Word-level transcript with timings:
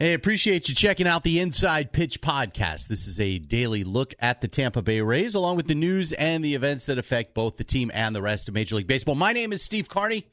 Hey, 0.00 0.14
appreciate 0.14 0.68
you 0.68 0.76
checking 0.76 1.08
out 1.08 1.24
the 1.24 1.40
Inside 1.40 1.90
Pitch 1.90 2.20
podcast. 2.20 2.86
This 2.86 3.08
is 3.08 3.18
a 3.18 3.40
daily 3.40 3.82
look 3.82 4.14
at 4.20 4.40
the 4.40 4.46
Tampa 4.46 4.80
Bay 4.80 5.00
Rays, 5.00 5.34
along 5.34 5.56
with 5.56 5.66
the 5.66 5.74
news 5.74 6.12
and 6.12 6.44
the 6.44 6.54
events 6.54 6.86
that 6.86 6.98
affect 6.98 7.34
both 7.34 7.56
the 7.56 7.64
team 7.64 7.90
and 7.92 8.14
the 8.14 8.22
rest 8.22 8.46
of 8.46 8.54
Major 8.54 8.76
League 8.76 8.86
Baseball. 8.86 9.16
My 9.16 9.32
name 9.32 9.52
is 9.52 9.60
Steve 9.60 9.88
Carney. 9.88 10.28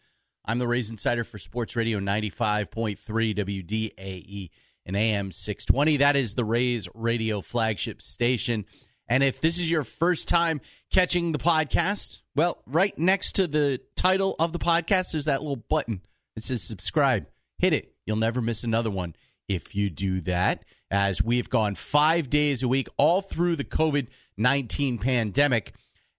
I'm 0.46 0.60
the 0.60 0.68
Rays 0.68 0.92
Insider 0.92 1.24
for 1.24 1.40
Sports 1.40 1.76
Radio 1.76 2.00
95.3 2.00 3.00
WDAE 3.36 4.52
and 4.86 4.96
AM 4.96 5.32
620. 5.32 5.98
That 5.98 6.16
is 6.16 6.36
the 6.36 6.46
Rays 6.46 6.88
radio 6.94 7.42
flagship 7.42 8.04
station. 8.04 8.66
And 9.08 9.24
if 9.24 9.42
this 9.42 9.58
is 9.58 9.68
your 9.68 9.84
first 9.84 10.28
time 10.28 10.62
catching 10.92 11.32
the 11.32 11.40
podcast, 11.40 12.20
well, 12.36 12.62
right 12.68 12.96
next 13.00 13.32
to 13.38 13.48
the 13.48 13.82
title 13.96 14.36
of 14.38 14.54
the 14.54 14.60
podcast, 14.60 15.14
there's 15.14 15.26
that 15.26 15.42
little 15.42 15.56
button 15.56 16.02
that 16.36 16.44
says 16.44 16.62
subscribe. 16.62 17.26
Hit 17.58 17.74
it. 17.74 17.96
You'll 18.06 18.18
never 18.18 18.44
miss 18.44 18.64
another 18.64 18.92
one 18.92 19.16
if 19.48 19.76
you 19.76 19.90
do 19.90 20.22
that, 20.22 20.66
as 20.92 21.24
we've 21.24 21.50
gone 21.50 21.76
five 21.76 22.30
days 22.30 22.64
a 22.64 22.68
week 22.68 22.88
all 22.98 23.22
through 23.22 23.56
the 23.56 23.64
COVID 23.64 24.08
19 24.38 24.98
pandemic. 24.98 25.74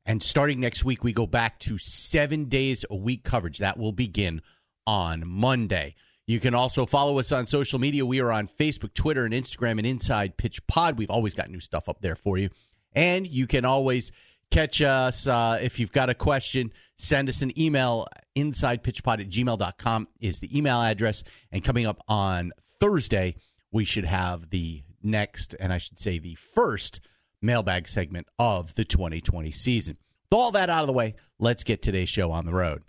And 0.05 0.23
starting 0.23 0.61
next 0.61 0.85
week, 0.85 1.03
we 1.03 1.13
go 1.13 1.27
back 1.27 1.59
to 1.61 1.79
seven 1.79 2.45
days 2.45 2.85
a 2.91 2.97
week 2.97 3.25
coverage. 3.25 3.59
That 3.59 3.79
will 3.79 3.93
begin 3.93 4.41
on 4.87 5.27
Monday. 5.27 5.97
You 6.27 6.41
can 6.41 6.55
also 6.55 6.87
follow 6.87 7.19
us 7.19 7.33
on 7.33 7.47
social 7.47 7.79
media. 7.79 8.07
We 8.07 8.21
are 8.21 8.33
on 8.33 8.49
Facebook, 8.49 8.95
Twitter, 8.95 9.25
and 9.25 9.35
Instagram 9.35 9.79
and 9.79 9.87
Inside 9.87 10.37
Pitch 10.37 10.65
Pod. 10.67 10.99
We've 10.99 11.11
always 11.11 11.35
got 11.35 11.51
new 11.51 11.61
stuff 11.61 11.89
up 11.89 12.01
there 12.01 12.17
for 12.17 12.39
you. 12.39 12.51
And 12.95 13.27
you 13.27 13.47
can 13.47 13.65
always 13.65 14.11
catch 14.51 14.81
us 14.81 15.27
uh, 15.27 15.59
if 15.61 15.79
you've 15.79 15.93
got 15.93 16.09
a 16.09 16.15
question. 16.15 16.73
Send 16.99 17.29
us 17.29 17.43
an 17.43 17.59
email. 17.59 18.07
InsidePitchPod 18.37 19.21
at 19.21 19.29
gmail.com 19.29 20.09
is 20.21 20.41
the 20.41 20.57
email 20.57 20.81
address. 20.81 21.23
And 21.53 21.63
coming 21.63 21.87
up 21.87 22.03
on 22.09 22.53
Thursday, 22.81 23.37
we 23.73 23.85
should 23.85 24.05
have 24.05 24.51
the 24.51 24.83
next, 25.03 25.55
and 25.59 25.73
I 25.73 25.79
should 25.79 25.99
say 25.99 26.19
the 26.19 26.35
first 26.35 27.01
mailbag 27.41 27.89
segment 27.89 28.27
of 28.39 28.75
the 28.75 28.85
2020 28.85 29.51
season. 29.51 29.97
With 30.31 30.39
all 30.39 30.51
that 30.53 30.71
out 30.71 30.83
of 30.83 30.87
the 30.87 30.93
way, 30.93 31.15
let's 31.39 31.65
get 31.65 31.83
today's 31.83 32.09
show 32.09 32.31
on 32.31 32.47
the 32.47 32.53
road. 32.53 32.83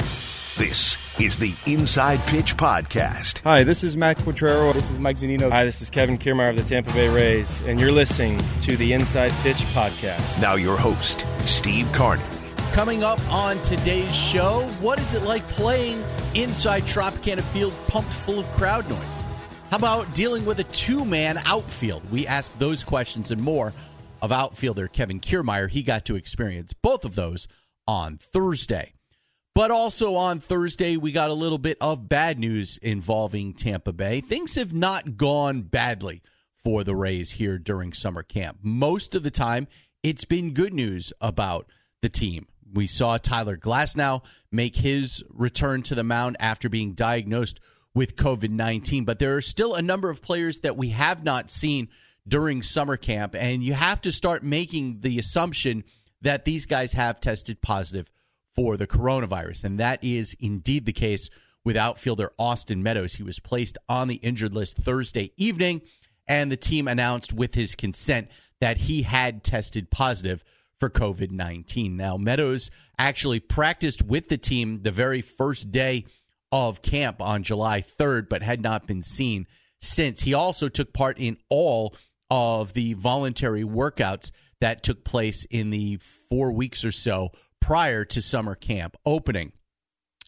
This 0.58 0.98
is 1.20 1.38
the 1.38 1.54
Inside 1.68 2.20
Pitch 2.26 2.58
Podcast. 2.58 3.42
Hi, 3.42 3.64
this 3.64 3.84
is 3.84 3.96
Matt 3.96 4.18
Quatraro. 4.18 4.74
This 4.74 4.90
is 4.90 5.00
Mike 5.00 5.18
Zunino. 5.18 5.52
Hi, 5.52 5.64
this 5.64 5.82
is 5.82 5.92
Kevin 5.92 6.18
Kiermaier 6.18 6.50
of 6.50 6.58
the 6.58 6.64
Tampa 6.64 6.92
Bay 6.94 7.10
Rays, 7.10 7.62
and 7.68 7.80
you're 7.80 7.92
listening 7.92 8.42
to 8.64 8.76
the 8.76 8.94
Inside 8.94 9.32
Pitch 9.44 9.58
Podcast. 9.74 10.42
Now, 10.42 10.56
your 10.56 10.76
host, 10.76 11.28
Steve 11.46 11.90
Carney. 11.94 12.24
Coming 12.74 13.04
up 13.04 13.22
on 13.32 13.62
today's 13.62 14.16
show, 14.16 14.68
what 14.82 15.00
is 15.00 15.14
it 15.14 15.22
like 15.24 15.48
playing 15.50 16.04
inside 16.34 16.84
Tropicana 16.84 17.42
Field 17.42 17.74
pumped 17.88 18.14
full 18.16 18.40
of 18.40 18.48
crowd 18.54 18.90
noise? 18.90 19.27
How 19.70 19.76
about 19.76 20.16
dealing 20.16 20.46
with 20.46 20.62
a 20.62 20.64
two 20.66 21.04
man 21.04 21.40
outfield? 21.40 22.10
We 22.10 22.26
ask 22.26 22.58
those 22.58 22.86
questions 22.86 23.32
and 23.32 23.42
more 23.42 23.74
of 24.22 24.32
outfielder 24.32 24.88
Kevin 24.88 25.20
Kiermaier. 25.20 25.70
He 25.70 25.84
got 25.84 26.06
to 26.06 26.16
experience 26.16 26.72
both 26.72 27.04
of 27.04 27.16
those 27.16 27.50
on 27.86 28.18
Thursday. 28.18 28.94
But 29.54 29.70
also 29.70 30.16
on 30.16 30.40
Thursday, 30.40 30.96
we 30.96 31.12
got 31.12 31.32
a 31.32 31.34
little 31.34 31.58
bit 31.58 31.78
of 31.82 32.08
bad 32.08 32.40
news 32.40 32.78
involving 32.78 33.54
Tampa 33.54 33.92
Bay. 33.92 34.22
Things 34.22 34.56
have 34.56 34.74
not 34.74 35.18
gone 35.18 35.64
badly 35.64 36.22
for 36.56 36.86
the 36.86 36.96
Rays 36.96 37.32
here 37.32 37.58
during 37.58 37.92
summer 37.92 38.24
camp. 38.24 38.60
Most 38.62 39.16
of 39.16 39.24
the 39.24 39.32
time, 39.32 39.68
it's 40.02 40.24
been 40.24 40.54
good 40.54 40.74
news 40.74 41.12
about 41.20 41.70
the 42.02 42.10
team. 42.10 42.48
We 42.74 42.88
saw 42.88 43.18
Tyler 43.18 43.58
Glasnow 43.58 44.24
make 44.50 44.78
his 44.78 45.26
return 45.30 45.84
to 45.84 45.96
the 45.96 46.06
mound 46.06 46.38
after 46.40 46.70
being 46.70 46.94
diagnosed 46.94 47.60
with 47.98 48.16
COVID 48.16 48.52
19, 48.52 49.06
but 49.06 49.18
there 49.18 49.36
are 49.36 49.42
still 49.42 49.74
a 49.74 49.82
number 49.82 50.12
of 50.12 50.22
players 50.22 50.60
that 50.60 50.78
we 50.78 50.90
have 50.90 51.24
not 51.24 51.50
seen 51.50 51.90
during 52.28 52.62
summer 52.62 52.96
camp, 52.96 53.34
and 53.34 53.64
you 53.64 53.74
have 53.74 54.00
to 54.02 54.12
start 54.12 54.44
making 54.44 55.00
the 55.00 55.18
assumption 55.18 55.84
that 56.22 56.46
these 56.46 56.68
guys 56.68 56.94
have 56.94 57.20
tested 57.20 57.60
positive 57.60 58.08
for 58.54 58.78
the 58.78 58.86
coronavirus. 58.86 59.64
And 59.64 59.80
that 59.80 60.04
is 60.04 60.38
indeed 60.40 60.86
the 60.86 60.94
case 60.94 61.32
with 61.66 61.76
outfielder 61.76 62.32
Austin 62.38 62.84
Meadows. 62.84 63.16
He 63.16 63.24
was 63.24 63.40
placed 63.40 63.80
on 63.90 64.08
the 64.08 64.18
injured 64.18 64.54
list 64.54 64.78
Thursday 64.78 65.32
evening, 65.36 65.82
and 66.28 66.52
the 66.52 66.56
team 66.56 66.88
announced 66.88 67.34
with 67.34 67.56
his 67.56 67.74
consent 67.74 68.30
that 68.62 68.78
he 68.78 69.02
had 69.02 69.44
tested 69.44 69.90
positive 69.90 70.44
for 70.80 70.92
COVID 70.92 71.32
19. 71.32 71.98
Now, 71.98 72.16
Meadows 72.16 72.70
actually 73.00 73.40
practiced 73.40 74.04
with 74.04 74.28
the 74.30 74.38
team 74.38 74.84
the 74.84 74.92
very 74.92 75.24
first 75.24 75.72
day 75.72 76.06
of 76.52 76.82
camp 76.82 77.22
on 77.22 77.44
July 77.44 77.82
3rd, 77.82 78.30
but 78.30 78.42
had 78.42 78.62
not 78.62 78.88
been 78.88 79.02
seen 79.02 79.48
since. 79.80 80.22
He 80.22 80.34
also 80.34 80.70
took 80.70 80.94
part 80.94 81.20
in 81.20 81.38
all 81.50 81.96
of 82.30 82.74
the 82.74 82.94
voluntary 82.94 83.64
workouts 83.64 84.32
that 84.60 84.84
took 84.84 85.04
place 85.04 85.46
in 85.46 85.70
the 85.70 85.98
four 86.30 86.52
weeks 86.52 86.84
or 86.84 86.92
so 86.92 87.32
prior 87.60 88.04
to 88.06 88.22
summer 88.22 88.56
camp 88.56 88.96
opening. 89.06 89.52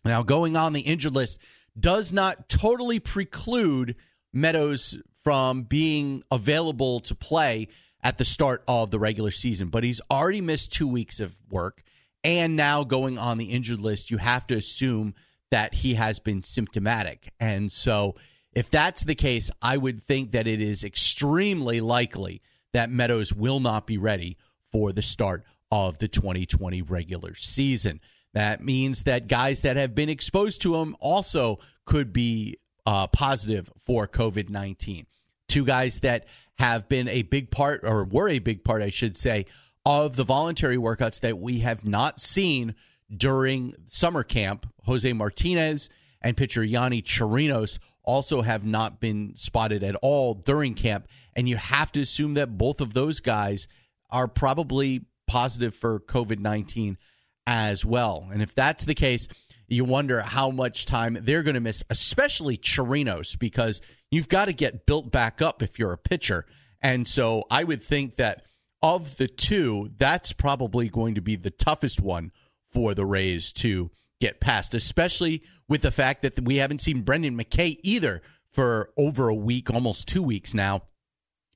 Now, 0.06 0.24
going 0.24 0.56
on 0.56 0.74
the 0.74 0.82
injured 0.82 1.14
list 1.14 1.40
does 1.80 2.14
not 2.14 2.50
totally 2.50 3.00
preclude 3.00 3.96
Meadows 4.32 4.98
from 5.24 5.64
being 5.64 6.24
available 6.32 7.00
to 7.02 7.16
play 7.16 7.68
at 8.02 8.18
the 8.18 8.26
start 8.26 8.64
of 8.68 8.92
the 8.92 9.00
regular 9.00 9.32
season, 9.32 9.70
but 9.70 9.84
he's 9.84 10.02
already 10.12 10.42
missed 10.42 10.72
two 10.72 10.88
weeks 10.88 11.20
of 11.20 11.36
work. 11.50 11.82
And 12.24 12.56
now 12.56 12.84
going 12.84 13.18
on 13.18 13.38
the 13.38 13.46
injured 13.46 13.80
list, 13.80 14.12
you 14.12 14.18
have 14.18 14.46
to 14.48 14.56
assume 14.56 15.16
that 15.52 15.74
he 15.76 15.96
has 15.96 16.20
been 16.20 16.44
symptomatic. 16.44 17.32
And 17.40 17.72
so, 17.72 18.16
if 18.54 18.70
that's 18.70 19.04
the 19.04 19.16
case, 19.16 19.52
I 19.62 19.78
would 19.78 20.04
think 20.04 20.32
that 20.32 20.48
it 20.48 20.62
is 20.62 20.84
extremely 20.84 21.82
likely 21.82 22.42
that 22.74 22.90
Meadows 22.90 23.34
will 23.34 23.60
not 23.60 23.86
be 23.86 23.98
ready 23.98 24.38
for 24.72 24.92
the 24.92 25.02
start 25.02 25.44
of 25.72 26.00
the 26.00 26.08
2020 26.08 26.82
regular 26.82 27.36
season. 27.36 28.02
That 28.34 28.64
means 28.64 29.04
that 29.04 29.28
guys 29.28 29.62
that 29.62 29.76
have 29.76 29.96
been 29.96 30.10
exposed 30.10 30.62
to 30.62 30.76
him 30.76 30.96
also 31.00 31.60
could 31.86 32.14
be 32.14 32.58
uh, 32.86 33.08
positive 33.08 33.72
for 33.80 34.08
COVID 34.08 34.50
19. 34.50 35.06
Two 35.48 35.66
guys 35.66 36.00
that 36.00 36.26
have 36.60 36.88
been 36.90 37.08
a 37.08 37.24
big 37.24 37.50
part, 37.50 37.82
or 37.84 38.04
were 38.04 38.30
a 38.30 38.40
big 38.40 38.64
part, 38.64 38.82
I 38.82 38.90
should 38.90 39.16
say, 39.16 39.46
of 39.86 40.16
the 40.16 40.24
voluntary 40.24 40.78
workouts 40.78 41.20
that 41.22 41.40
we 41.40 41.60
have 41.60 41.86
not 41.86 42.20
seen 42.20 42.76
during 43.16 43.74
summer 43.86 44.24
camp. 44.24 44.68
Jose 44.84 45.12
Martinez 45.14 45.90
and 46.22 46.36
pitcher 46.36 46.62
Yonny 46.62 47.04
Chirinos 47.04 47.80
also 48.04 48.42
have 48.42 48.66
not 48.66 49.00
been 49.00 49.36
spotted 49.36 49.84
at 49.84 49.96
all 50.02 50.34
during 50.34 50.74
camp. 50.74 51.08
And 51.36 51.48
you 51.48 51.58
have 51.58 51.92
to 51.94 52.02
assume 52.02 52.34
that 52.36 52.58
both 52.58 52.82
of 52.82 52.94
those 52.94 53.20
guys 53.20 53.68
are 54.10 54.28
probably 54.28 55.06
positive 55.28 55.76
for 55.76 56.00
COVID 56.00 56.40
19 56.40 56.98
as 57.46 57.86
well. 57.86 58.28
And 58.32 58.42
if 58.42 58.56
that's 58.56 58.86
the 58.86 58.96
case, 58.96 59.28
you 59.68 59.86
wonder 59.86 60.22
how 60.22 60.50
much 60.50 60.86
time 60.86 61.18
they're 61.22 61.44
going 61.44 61.54
to 61.54 61.60
miss, 61.60 61.84
especially 61.90 62.58
Chirinos, 62.58 63.38
because 63.38 63.82
you've 64.10 64.28
got 64.28 64.46
to 64.46 64.54
get 64.54 64.86
built 64.86 65.12
back 65.12 65.42
up 65.42 65.62
if 65.62 65.78
you're 65.78 65.94
a 65.94 65.98
pitcher. 65.98 66.46
And 66.82 67.08
so 67.08 67.44
I 67.52 67.64
would 67.64 67.84
think 67.84 68.16
that 68.16 68.44
of 68.82 69.18
the 69.18 69.28
two, 69.28 69.92
that's 69.98 70.34
probably 70.34 70.90
going 70.90 71.16
to 71.16 71.22
be 71.22 71.36
the 71.36 71.52
toughest 71.52 72.02
one 72.02 72.32
for 72.72 72.94
the 72.94 73.06
Rays 73.06 73.52
to 73.54 73.92
get 74.20 74.40
past, 74.40 74.74
especially 74.74 75.44
with 75.68 75.82
the 75.82 75.92
fact 75.92 76.22
that 76.22 76.40
we 76.40 76.58
haven't 76.58 76.82
seen 76.82 77.02
Brendan 77.02 77.38
McKay 77.38 77.80
either 77.84 78.22
for 78.52 78.92
over 78.98 79.30
a 79.30 79.36
week, 79.36 79.70
almost 79.70 80.08
two 80.08 80.24
weeks 80.24 80.54
now. 80.54 80.84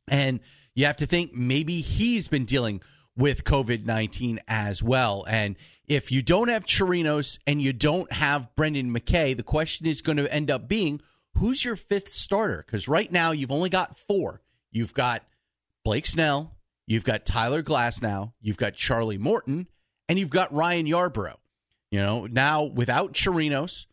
And 0.07 0.39
you 0.75 0.85
have 0.85 0.97
to 0.97 1.05
think 1.05 1.33
maybe 1.33 1.81
he's 1.81 2.27
been 2.27 2.45
dealing 2.45 2.81
with 3.15 3.43
COVID 3.43 3.85
19 3.85 4.39
as 4.47 4.81
well. 4.81 5.25
And 5.27 5.55
if 5.85 6.11
you 6.11 6.21
don't 6.21 6.47
have 6.47 6.65
Chirinos 6.65 7.39
and 7.45 7.61
you 7.61 7.73
don't 7.73 8.11
have 8.11 8.53
Brendan 8.55 8.93
McKay, 8.93 9.35
the 9.35 9.43
question 9.43 9.85
is 9.85 10.01
going 10.01 10.17
to 10.17 10.33
end 10.33 10.49
up 10.49 10.67
being 10.67 11.01
who's 11.37 11.63
your 11.63 11.75
fifth 11.75 12.09
starter? 12.09 12.63
Because 12.65 12.87
right 12.87 13.11
now 13.11 13.31
you've 13.31 13.51
only 13.51 13.69
got 13.69 13.97
four. 13.97 14.41
You've 14.71 14.93
got 14.93 15.23
Blake 15.83 16.05
Snell, 16.05 16.55
you've 16.87 17.03
got 17.03 17.25
Tyler 17.25 17.61
Glasnow, 17.61 18.33
you've 18.41 18.57
got 18.57 18.73
Charlie 18.73 19.17
Morton, 19.17 19.67
and 20.09 20.19
you've 20.19 20.29
got 20.29 20.53
Ryan 20.53 20.85
Yarbrough. 20.85 21.35
You 21.91 21.99
know, 21.99 22.25
now 22.25 22.63
without 22.63 23.13
Chirinos 23.13 23.85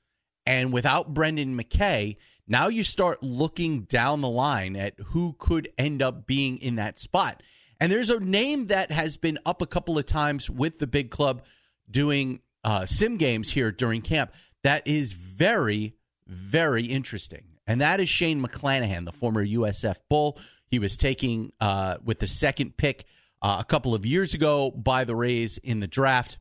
and 0.47 0.73
without 0.73 1.13
Brendan 1.13 1.59
McKay, 1.59 2.17
Now 2.51 2.67
you 2.67 2.83
start 2.83 3.23
looking 3.23 3.83
down 3.83 4.23
the 4.23 4.29
line 4.29 4.75
at 4.75 4.95
who 4.99 5.37
could 5.39 5.71
end 5.79 6.03
up 6.03 6.27
being 6.27 6.59
in 6.59 6.75
that 6.77 6.99
spot. 6.99 7.45
And 7.79 7.93
there's 7.93 8.11
a 8.11 8.19
name 8.19 8.67
that 8.67 8.91
has 8.91 9.17
been 9.17 9.39
up 9.47 9.63
a 9.63 9.67
couple 9.67 9.97
of 9.97 10.05
times 10.05 10.51
with 10.51 10.81
the 10.81 10.89
big 10.89 11.11
club 11.11 11.45
doing 11.89 12.41
uh, 12.65 12.87
sim 12.87 13.19
games 13.19 13.53
here 13.53 13.71
during 13.71 14.03
camp. 14.03 14.33
That 14.65 14.85
is 14.87 15.13
very, 15.13 15.95
very 16.27 16.87
interesting. 16.87 17.45
And 17.69 17.81
that 17.81 18.01
is 18.01 18.09
Shane 18.09 18.45
McClanahan, 18.45 19.05
the 19.05 19.13
former 19.13 19.47
USF 19.47 19.99
Bull. 20.09 20.37
He 20.67 20.81
was 20.81 20.97
taking 20.97 21.53
uh, 21.61 21.99
with 22.05 22.19
the 22.19 22.27
second 22.27 22.77
pick 22.77 23.05
uh, 23.43 23.57
a 23.61 23.65
couple 23.65 23.95
of 23.95 24.07
years 24.07 24.35
ago 24.35 24.71
by 24.71 25.05
the 25.05 25.17
Rays 25.17 25.59
in 25.59 25.81
the 25.81 25.87
draft 25.87 26.39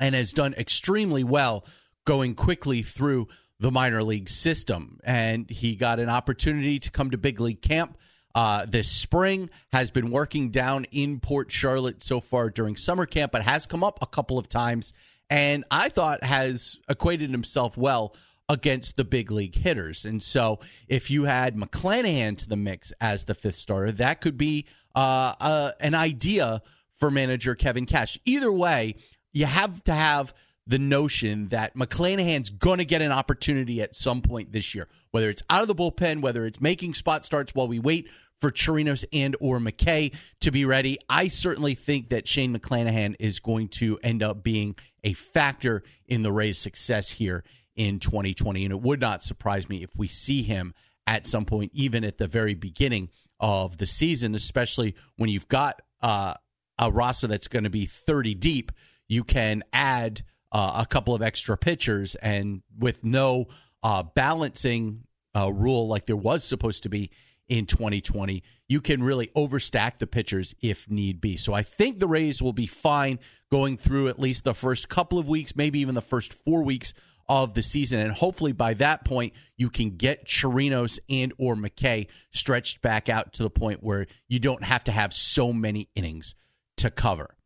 and 0.00 0.14
has 0.14 0.32
done 0.32 0.54
extremely 0.54 1.24
well 1.24 1.64
going 2.04 2.34
quickly 2.34 2.82
through 2.82 3.28
the 3.60 3.70
minor 3.70 4.02
league 4.02 4.28
system. 4.28 4.98
And 5.04 5.48
he 5.48 5.76
got 5.76 6.00
an 6.00 6.08
opportunity 6.08 6.78
to 6.80 6.90
come 6.90 7.10
to 7.10 7.18
big 7.18 7.40
league 7.40 7.62
camp 7.62 7.96
uh, 8.34 8.66
this 8.66 8.90
spring, 8.90 9.48
has 9.72 9.90
been 9.90 10.10
working 10.10 10.50
down 10.50 10.84
in 10.90 11.20
Port 11.20 11.52
Charlotte 11.52 12.02
so 12.02 12.20
far 12.20 12.50
during 12.50 12.76
summer 12.76 13.06
camp, 13.06 13.32
but 13.32 13.42
has 13.42 13.64
come 13.64 13.84
up 13.84 13.98
a 14.02 14.06
couple 14.06 14.38
of 14.38 14.48
times. 14.48 14.92
And 15.30 15.64
I 15.70 15.88
thought 15.88 16.24
has 16.24 16.78
equated 16.88 17.30
himself 17.30 17.76
well 17.76 18.14
against 18.48 18.96
the 18.96 19.04
big 19.04 19.30
league 19.30 19.54
hitters. 19.54 20.04
And 20.04 20.22
so 20.22 20.58
if 20.88 21.10
you 21.10 21.24
had 21.24 21.56
McClanahan 21.56 22.36
to 22.38 22.48
the 22.48 22.56
mix 22.56 22.92
as 23.00 23.24
the 23.24 23.34
fifth 23.34 23.56
starter, 23.56 23.92
that 23.92 24.20
could 24.20 24.36
be 24.36 24.66
uh, 24.94 25.34
uh, 25.40 25.70
an 25.80 25.94
idea 25.94 26.62
for 26.96 27.10
manager 27.10 27.54
Kevin 27.54 27.86
Cash. 27.86 28.18
Either 28.24 28.52
way, 28.52 28.96
you 29.32 29.46
have 29.46 29.82
to 29.84 29.92
have 29.92 30.34
the 30.66 30.78
notion 30.78 31.48
that 31.48 31.76
McClanahan's 31.76 32.50
going 32.50 32.78
to 32.78 32.84
get 32.84 33.02
an 33.02 33.12
opportunity 33.12 33.82
at 33.82 33.94
some 33.94 34.22
point 34.22 34.52
this 34.52 34.74
year, 34.74 34.88
whether 35.10 35.28
it's 35.28 35.42
out 35.50 35.62
of 35.62 35.68
the 35.68 35.74
bullpen, 35.74 36.22
whether 36.22 36.46
it's 36.46 36.60
making 36.60 36.94
spot 36.94 37.24
starts 37.24 37.54
while 37.54 37.68
we 37.68 37.78
wait 37.78 38.08
for 38.40 38.50
Chirinos 38.50 39.04
and 39.12 39.36
or 39.40 39.58
McKay 39.58 40.14
to 40.40 40.50
be 40.50 40.64
ready. 40.64 40.98
I 41.08 41.28
certainly 41.28 41.74
think 41.74 42.10
that 42.10 42.26
Shane 42.26 42.56
McClanahan 42.56 43.14
is 43.18 43.40
going 43.40 43.68
to 43.68 43.98
end 44.02 44.22
up 44.22 44.42
being 44.42 44.76
a 45.02 45.12
factor 45.12 45.82
in 46.06 46.22
the 46.22 46.32
Rays' 46.32 46.58
success 46.58 47.10
here 47.10 47.44
in 47.76 47.98
2020, 47.98 48.64
and 48.64 48.72
it 48.72 48.80
would 48.80 49.00
not 49.00 49.22
surprise 49.22 49.68
me 49.68 49.82
if 49.82 49.96
we 49.96 50.08
see 50.08 50.42
him 50.42 50.74
at 51.06 51.26
some 51.26 51.44
point, 51.44 51.70
even 51.74 52.04
at 52.04 52.18
the 52.18 52.26
very 52.26 52.54
beginning 52.54 53.10
of 53.40 53.78
the 53.78 53.86
season, 53.86 54.34
especially 54.34 54.94
when 55.16 55.30
you've 55.30 55.48
got 55.48 55.82
uh, 56.02 56.34
a 56.78 56.90
roster 56.90 57.26
that's 57.26 57.48
going 57.48 57.64
to 57.64 57.70
be 57.70 57.86
30 57.86 58.34
deep. 58.34 58.72
You 59.08 59.24
can 59.24 59.62
add 59.72 60.22
uh, 60.52 60.82
a 60.82 60.86
couple 60.86 61.14
of 61.14 61.22
extra 61.22 61.56
pitchers, 61.56 62.14
and 62.16 62.62
with 62.78 63.04
no 63.04 63.46
uh, 63.82 64.02
balancing 64.02 65.04
uh, 65.36 65.52
rule 65.52 65.88
like 65.88 66.06
there 66.06 66.16
was 66.16 66.44
supposed 66.44 66.84
to 66.84 66.88
be 66.88 67.10
in 67.48 67.66
2020, 67.66 68.42
you 68.68 68.80
can 68.80 69.02
really 69.02 69.26
overstack 69.36 69.98
the 69.98 70.06
pitchers 70.06 70.54
if 70.62 70.90
need 70.90 71.20
be. 71.20 71.36
So 71.36 71.52
I 71.52 71.62
think 71.62 71.98
the 71.98 72.08
Rays 72.08 72.40
will 72.40 72.54
be 72.54 72.66
fine 72.66 73.18
going 73.50 73.76
through 73.76 74.08
at 74.08 74.18
least 74.18 74.44
the 74.44 74.54
first 74.54 74.88
couple 74.88 75.18
of 75.18 75.28
weeks, 75.28 75.54
maybe 75.54 75.80
even 75.80 75.94
the 75.94 76.00
first 76.00 76.32
four 76.32 76.62
weeks 76.62 76.94
of 77.28 77.54
the 77.54 77.62
season 77.62 77.98
and 78.00 78.12
hopefully 78.12 78.52
by 78.52 78.74
that 78.74 79.04
point 79.04 79.32
you 79.56 79.70
can 79.70 79.96
get 79.96 80.26
Chirinos 80.26 80.98
and 81.08 81.32
or 81.38 81.54
McKay 81.54 82.06
stretched 82.32 82.82
back 82.82 83.08
out 83.08 83.32
to 83.34 83.42
the 83.42 83.50
point 83.50 83.82
where 83.82 84.06
you 84.28 84.38
don't 84.38 84.64
have 84.64 84.84
to 84.84 84.92
have 84.92 85.12
so 85.14 85.52
many 85.52 85.88
innings 85.94 86.34
to 86.78 86.90
cover. 86.90 87.36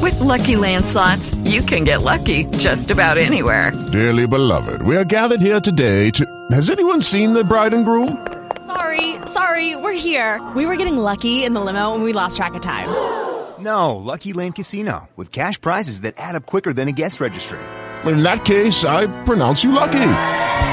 With 0.00 0.18
Lucky 0.20 0.56
Land 0.56 0.86
slots, 0.86 1.34
you 1.44 1.60
can 1.60 1.84
get 1.84 2.02
lucky 2.02 2.44
just 2.44 2.90
about 2.90 3.18
anywhere. 3.18 3.72
Dearly 3.92 4.26
beloved, 4.26 4.80
we 4.82 4.96
are 4.96 5.04
gathered 5.04 5.40
here 5.40 5.60
today 5.60 6.10
to. 6.10 6.24
Has 6.52 6.70
anyone 6.70 7.02
seen 7.02 7.32
the 7.34 7.44
bride 7.44 7.74
and 7.74 7.84
groom? 7.84 8.26
Sorry, 8.66 9.16
sorry, 9.26 9.76
we're 9.76 9.92
here. 9.92 10.40
We 10.54 10.64
were 10.64 10.76
getting 10.76 10.96
lucky 10.96 11.44
in 11.44 11.52
the 11.54 11.60
limo 11.60 11.94
and 11.94 12.02
we 12.02 12.12
lost 12.12 12.36
track 12.36 12.54
of 12.54 12.62
time. 12.62 12.88
No, 13.62 13.96
Lucky 13.96 14.32
Land 14.32 14.54
Casino, 14.54 15.10
with 15.16 15.32
cash 15.32 15.60
prizes 15.60 16.00
that 16.02 16.14
add 16.16 16.34
up 16.34 16.46
quicker 16.46 16.72
than 16.72 16.88
a 16.88 16.92
guest 16.92 17.20
registry. 17.20 17.58
In 18.04 18.22
that 18.22 18.44
case, 18.44 18.84
I 18.84 19.06
pronounce 19.24 19.64
you 19.64 19.72
lucky. 19.72 20.12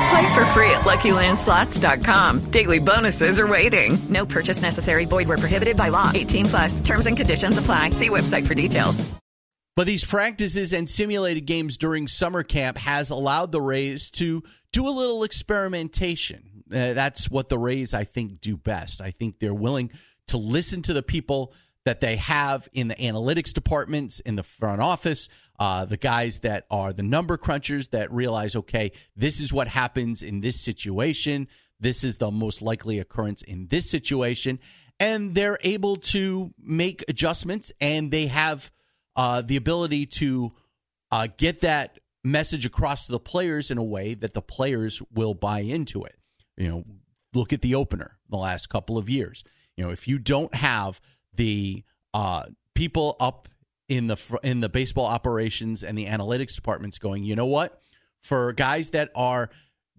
Play 0.09 0.33
for 0.33 0.45
free 0.53 0.71
at 0.71 0.81
LuckyLandSlots.com. 0.85 2.51
Daily 2.51 2.79
bonuses 2.79 3.39
are 3.39 3.47
waiting. 3.47 3.97
No 4.09 4.25
purchase 4.25 4.61
necessary. 4.61 5.05
Void 5.05 5.27
were 5.27 5.37
prohibited 5.37 5.75
by 5.75 5.89
law. 5.89 6.11
18 6.13 6.45
plus. 6.45 6.79
Terms 6.79 7.05
and 7.05 7.17
conditions 7.17 7.57
apply. 7.57 7.89
See 7.91 8.09
website 8.09 8.47
for 8.47 8.53
details. 8.53 9.03
But 9.75 9.85
these 9.85 10.03
practices 10.03 10.73
and 10.73 10.89
simulated 10.89 11.45
games 11.45 11.77
during 11.77 12.07
summer 12.07 12.41
camp 12.41 12.79
has 12.79 13.11
allowed 13.11 13.51
the 13.51 13.61
Rays 13.61 14.09
to 14.11 14.41
do 14.71 14.87
a 14.87 14.89
little 14.89 15.23
experimentation. 15.23 16.63
Uh, 16.71 16.93
that's 16.93 17.29
what 17.29 17.47
the 17.47 17.59
Rays, 17.59 17.93
I 17.93 18.03
think, 18.03 18.41
do 18.41 18.57
best. 18.57 19.01
I 19.01 19.11
think 19.11 19.37
they're 19.37 19.53
willing 19.53 19.91
to 20.27 20.37
listen 20.37 20.81
to 20.83 20.93
the 20.93 21.03
people 21.03 21.53
that 21.85 22.01
they 22.01 22.15
have 22.15 22.67
in 22.73 22.87
the 22.87 22.95
analytics 22.95 23.53
departments, 23.53 24.19
in 24.21 24.35
the 24.35 24.43
front 24.43 24.81
office, 24.81 25.29
uh, 25.59 25.85
the 25.85 25.97
guys 25.97 26.39
that 26.39 26.65
are 26.69 26.93
the 26.93 27.03
number 27.03 27.37
crunchers 27.37 27.89
that 27.91 28.11
realize, 28.11 28.55
okay, 28.55 28.91
this 29.15 29.39
is 29.39 29.51
what 29.51 29.67
happens 29.67 30.21
in 30.21 30.41
this 30.41 30.59
situation. 30.59 31.47
This 31.79 32.03
is 32.03 32.17
the 32.17 32.31
most 32.31 32.61
likely 32.61 32.99
occurrence 32.99 33.41
in 33.41 33.67
this 33.67 33.89
situation. 33.89 34.59
And 34.99 35.35
they're 35.35 35.59
able 35.61 35.95
to 35.97 36.53
make 36.59 37.03
adjustments 37.07 37.71
and 37.79 38.11
they 38.11 38.27
have 38.27 38.71
uh, 39.15 39.41
the 39.41 39.55
ability 39.55 40.05
to 40.05 40.51
uh, 41.11 41.27
get 41.37 41.61
that 41.61 41.99
message 42.23 42.65
across 42.65 43.05
to 43.05 43.11
the 43.11 43.19
players 43.19 43.71
in 43.71 43.77
a 43.77 43.83
way 43.83 44.13
that 44.13 44.33
the 44.33 44.41
players 44.41 45.01
will 45.13 45.33
buy 45.33 45.59
into 45.59 46.03
it. 46.03 46.15
You 46.57 46.67
know, 46.67 46.83
look 47.33 47.53
at 47.53 47.61
the 47.61 47.75
opener 47.75 48.17
the 48.29 48.37
last 48.37 48.69
couple 48.69 48.97
of 48.97 49.09
years. 49.09 49.43
You 49.75 49.85
know, 49.85 49.91
if 49.91 50.07
you 50.07 50.19
don't 50.19 50.53
have 50.53 50.99
the 51.33 51.83
uh, 52.13 52.43
people 52.73 53.15
up 53.19 53.47
in 53.89 54.07
the 54.07 54.39
in 54.43 54.59
the 54.59 54.69
baseball 54.69 55.05
operations 55.05 55.83
and 55.83 55.97
the 55.97 56.05
analytics 56.05 56.55
departments 56.55 56.99
going, 56.99 57.23
you 57.23 57.35
know 57.35 57.45
what? 57.45 57.81
For 58.21 58.51
guys 58.53 58.89
that 58.91 59.11
are 59.15 59.49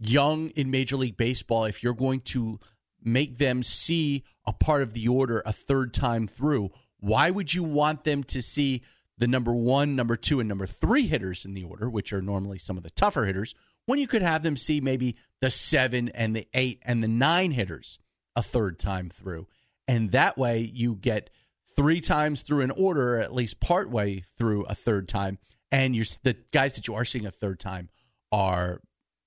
young 0.01 0.51
in 0.51 0.71
Major 0.71 0.97
League 0.97 1.17
Baseball, 1.17 1.65
if 1.65 1.83
you're 1.83 1.95
going 1.95 2.21
to 2.21 2.59
make 3.03 3.39
them 3.39 3.63
see 3.63 4.25
a 4.47 4.53
part 4.53 4.83
of 4.83 4.93
the 4.93 5.09
order 5.09 5.43
a 5.47 5.53
third 5.53 5.95
time 5.95 6.27
through, 6.27 6.71
why 7.01 7.31
would 7.31 7.55
you 7.55 7.63
want 7.63 8.05
them 8.05 8.25
to 8.25 8.43
see 8.43 8.83
the 9.17 9.27
number 9.27 9.53
one, 9.53 9.97
number 9.97 10.17
two, 10.17 10.41
and 10.41 10.49
number 10.49 10.67
three 10.67 11.07
hitters 11.07 11.45
in 11.45 11.55
the 11.55 11.65
order, 11.65 11.89
which 11.91 12.13
are 12.13 12.23
normally 12.23 12.59
some 12.59 12.77
of 12.77 12.83
the 12.83 12.91
tougher 12.91 13.25
hitters, 13.25 13.55
when 13.87 13.99
you 13.99 14.07
could 14.07 14.23
have 14.23 14.43
them 14.43 14.57
see 14.57 14.81
maybe 14.81 15.17
the 15.41 15.51
seven 15.51 16.09
and 16.11 16.37
the 16.37 16.47
eight 16.55 16.81
and 16.85 17.03
the 17.03 17.09
nine 17.09 17.53
hitters 17.53 17.99
a 18.37 18.43
third 18.43 18.79
time 18.79 19.11
through? 19.11 19.47
And 19.87 20.13
that 20.13 20.37
way 20.37 20.61
you 20.61 20.95
get 20.95 21.31
three 21.79 22.01
times 22.01 22.43
through 22.43 22.63
an 22.63 22.73
order, 22.73 23.15
or 23.15 23.21
at 23.21 23.33
least 23.33 23.61
part 23.61 23.89
way 23.89 24.25
through 24.37 24.65
a 24.65 24.75
third 24.75 25.09
time. 25.09 25.39
And 25.71 25.95
you're, 25.95 26.07
the 26.25 26.37
guys 26.53 26.75
that 26.75 26.89
you 26.89 26.95
are 26.97 27.05
seeing 27.05 27.25
a 27.25 27.31
third 27.31 27.61
time 27.61 27.89
are 28.33 28.81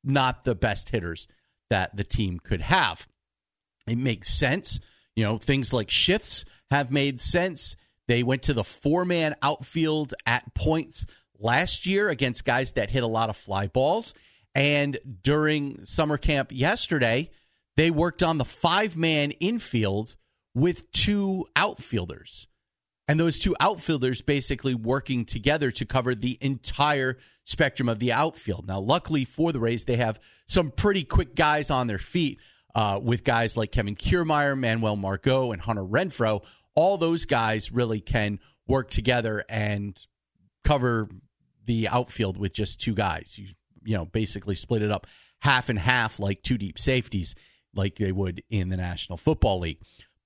not 0.04 0.44
the 0.44 0.54
best 0.54 0.90
hitters 0.90 1.30
that 1.70 1.96
the 1.96 2.04
team 2.04 2.40
could 2.40 2.60
have. 2.60 3.08
It 3.88 3.98
makes 3.98 4.28
sense. 4.28 4.82
You 5.16 5.24
know, 5.24 5.38
things 5.38 5.72
like 5.72 5.90
shifts 5.90 6.44
have 6.70 6.92
made 6.92 7.22
sense. 7.22 7.78
They 8.10 8.22
went 8.22 8.44
to 8.44 8.54
the 8.54 8.66
four 8.66 9.06
man 9.06 9.34
outfield 9.42 10.14
at 10.26 10.54
points 10.54 11.06
last 11.40 11.86
year 11.86 12.10
against 12.10 12.44
guys 12.44 12.74
that 12.74 12.90
hit 12.90 13.04
a 13.04 13.08
lot 13.08 13.30
of 13.30 13.38
fly 13.38 13.68
balls. 13.68 14.14
And 14.54 15.00
during 15.24 15.86
summer 15.86 16.18
camp 16.18 16.52
yesterday, 16.52 17.30
they 17.78 17.92
worked 17.92 18.22
on 18.22 18.38
the 18.38 18.46
five 18.46 18.98
man 18.98 19.32
infield 19.32 20.18
with 20.54 20.92
two 20.92 21.46
outfielders. 21.56 22.48
And 23.08 23.20
those 23.20 23.40
two 23.40 23.56
outfielders 23.60 24.22
basically 24.22 24.74
working 24.74 25.26
together 25.26 25.72
to 25.72 25.86
cover 25.86 26.16
the 26.16 26.38
entire 26.40 27.18
spectrum 27.44 27.90
of 27.90 28.00
the 28.00 28.14
outfield. 28.14 28.68
Now, 28.68 28.80
luckily 28.80 29.26
for 29.26 29.52
the 29.52 29.60
Rays, 29.60 29.86
they 29.86 29.98
have 29.98 30.20
some 30.48 30.72
pretty 30.72 31.04
quick 31.04 31.36
guys 31.36 31.70
on 31.70 31.88
their 31.88 32.00
feet 32.00 32.40
uh, 32.74 33.00
with 33.04 33.24
guys 33.24 33.58
like 33.58 33.72
Kevin 33.72 33.96
Kiermaier, 33.96 34.58
Manuel 34.58 34.96
Margot, 34.96 35.52
and 35.52 35.62
Hunter 35.62 35.84
Renfroe. 35.84 36.44
All 36.74 36.98
those 36.98 37.26
guys 37.26 37.72
really 37.72 38.00
can 38.00 38.40
work 38.68 38.90
together 38.90 39.44
and 39.50 40.00
cover 40.64 41.10
the 41.66 41.90
outfield 41.90 42.38
with 42.38 42.54
just 42.54 42.80
two 42.80 42.94
guys. 42.94 43.38
You, 43.38 43.48
you 43.84 43.98
know, 43.98 44.06
basically 44.06 44.56
split 44.56 44.84
it 44.84 44.92
up 44.92 45.08
half 45.40 45.68
and 45.68 45.80
half 45.80 46.20
like 46.20 46.44
two 46.44 46.58
deep 46.58 46.80
safeties, 46.80 47.36
like 47.76 47.96
they 47.96 48.12
would 48.12 48.42
in 48.50 48.70
the 48.70 48.78
National 48.78 49.18
Football 49.18 49.60
League 49.60 49.80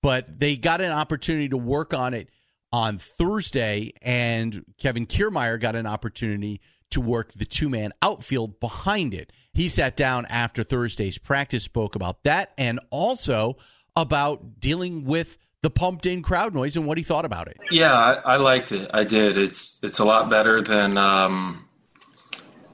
but 0.05 0.39
they 0.39 0.55
got 0.55 0.81
an 0.81 0.91
opportunity 0.91 1.49
to 1.49 1.57
work 1.57 1.91
on 1.91 2.13
it 2.13 2.29
on 2.71 2.99
Thursday, 2.99 3.91
and 4.03 4.63
Kevin 4.77 5.07
Kiermaier 5.07 5.59
got 5.59 5.75
an 5.75 5.87
opportunity 5.87 6.61
to 6.91 7.01
work 7.01 7.33
the 7.33 7.43
two 7.43 7.69
man 7.69 7.91
outfield 8.03 8.59
behind 8.59 9.15
it. 9.15 9.33
He 9.55 9.67
sat 9.67 9.97
down 9.97 10.27
after 10.27 10.63
Thursday's 10.63 11.17
practice, 11.17 11.63
spoke 11.63 11.95
about 11.95 12.21
that, 12.21 12.53
and 12.55 12.79
also 12.91 13.57
about 13.95 14.59
dealing 14.59 15.05
with 15.05 15.39
the 15.63 15.71
pumped 15.71 16.05
in 16.05 16.21
crowd 16.21 16.53
noise 16.53 16.75
and 16.75 16.85
what 16.85 16.99
he 16.99 17.03
thought 17.03 17.25
about 17.25 17.47
it. 17.47 17.57
Yeah, 17.71 17.95
I, 17.95 18.13
I 18.13 18.35
liked 18.35 18.71
it. 18.71 18.87
I 18.93 19.05
did. 19.05 19.39
It's 19.39 19.79
it's 19.81 19.97
a 19.97 20.05
lot 20.05 20.29
better 20.29 20.61
than 20.61 20.99
um, 20.99 21.65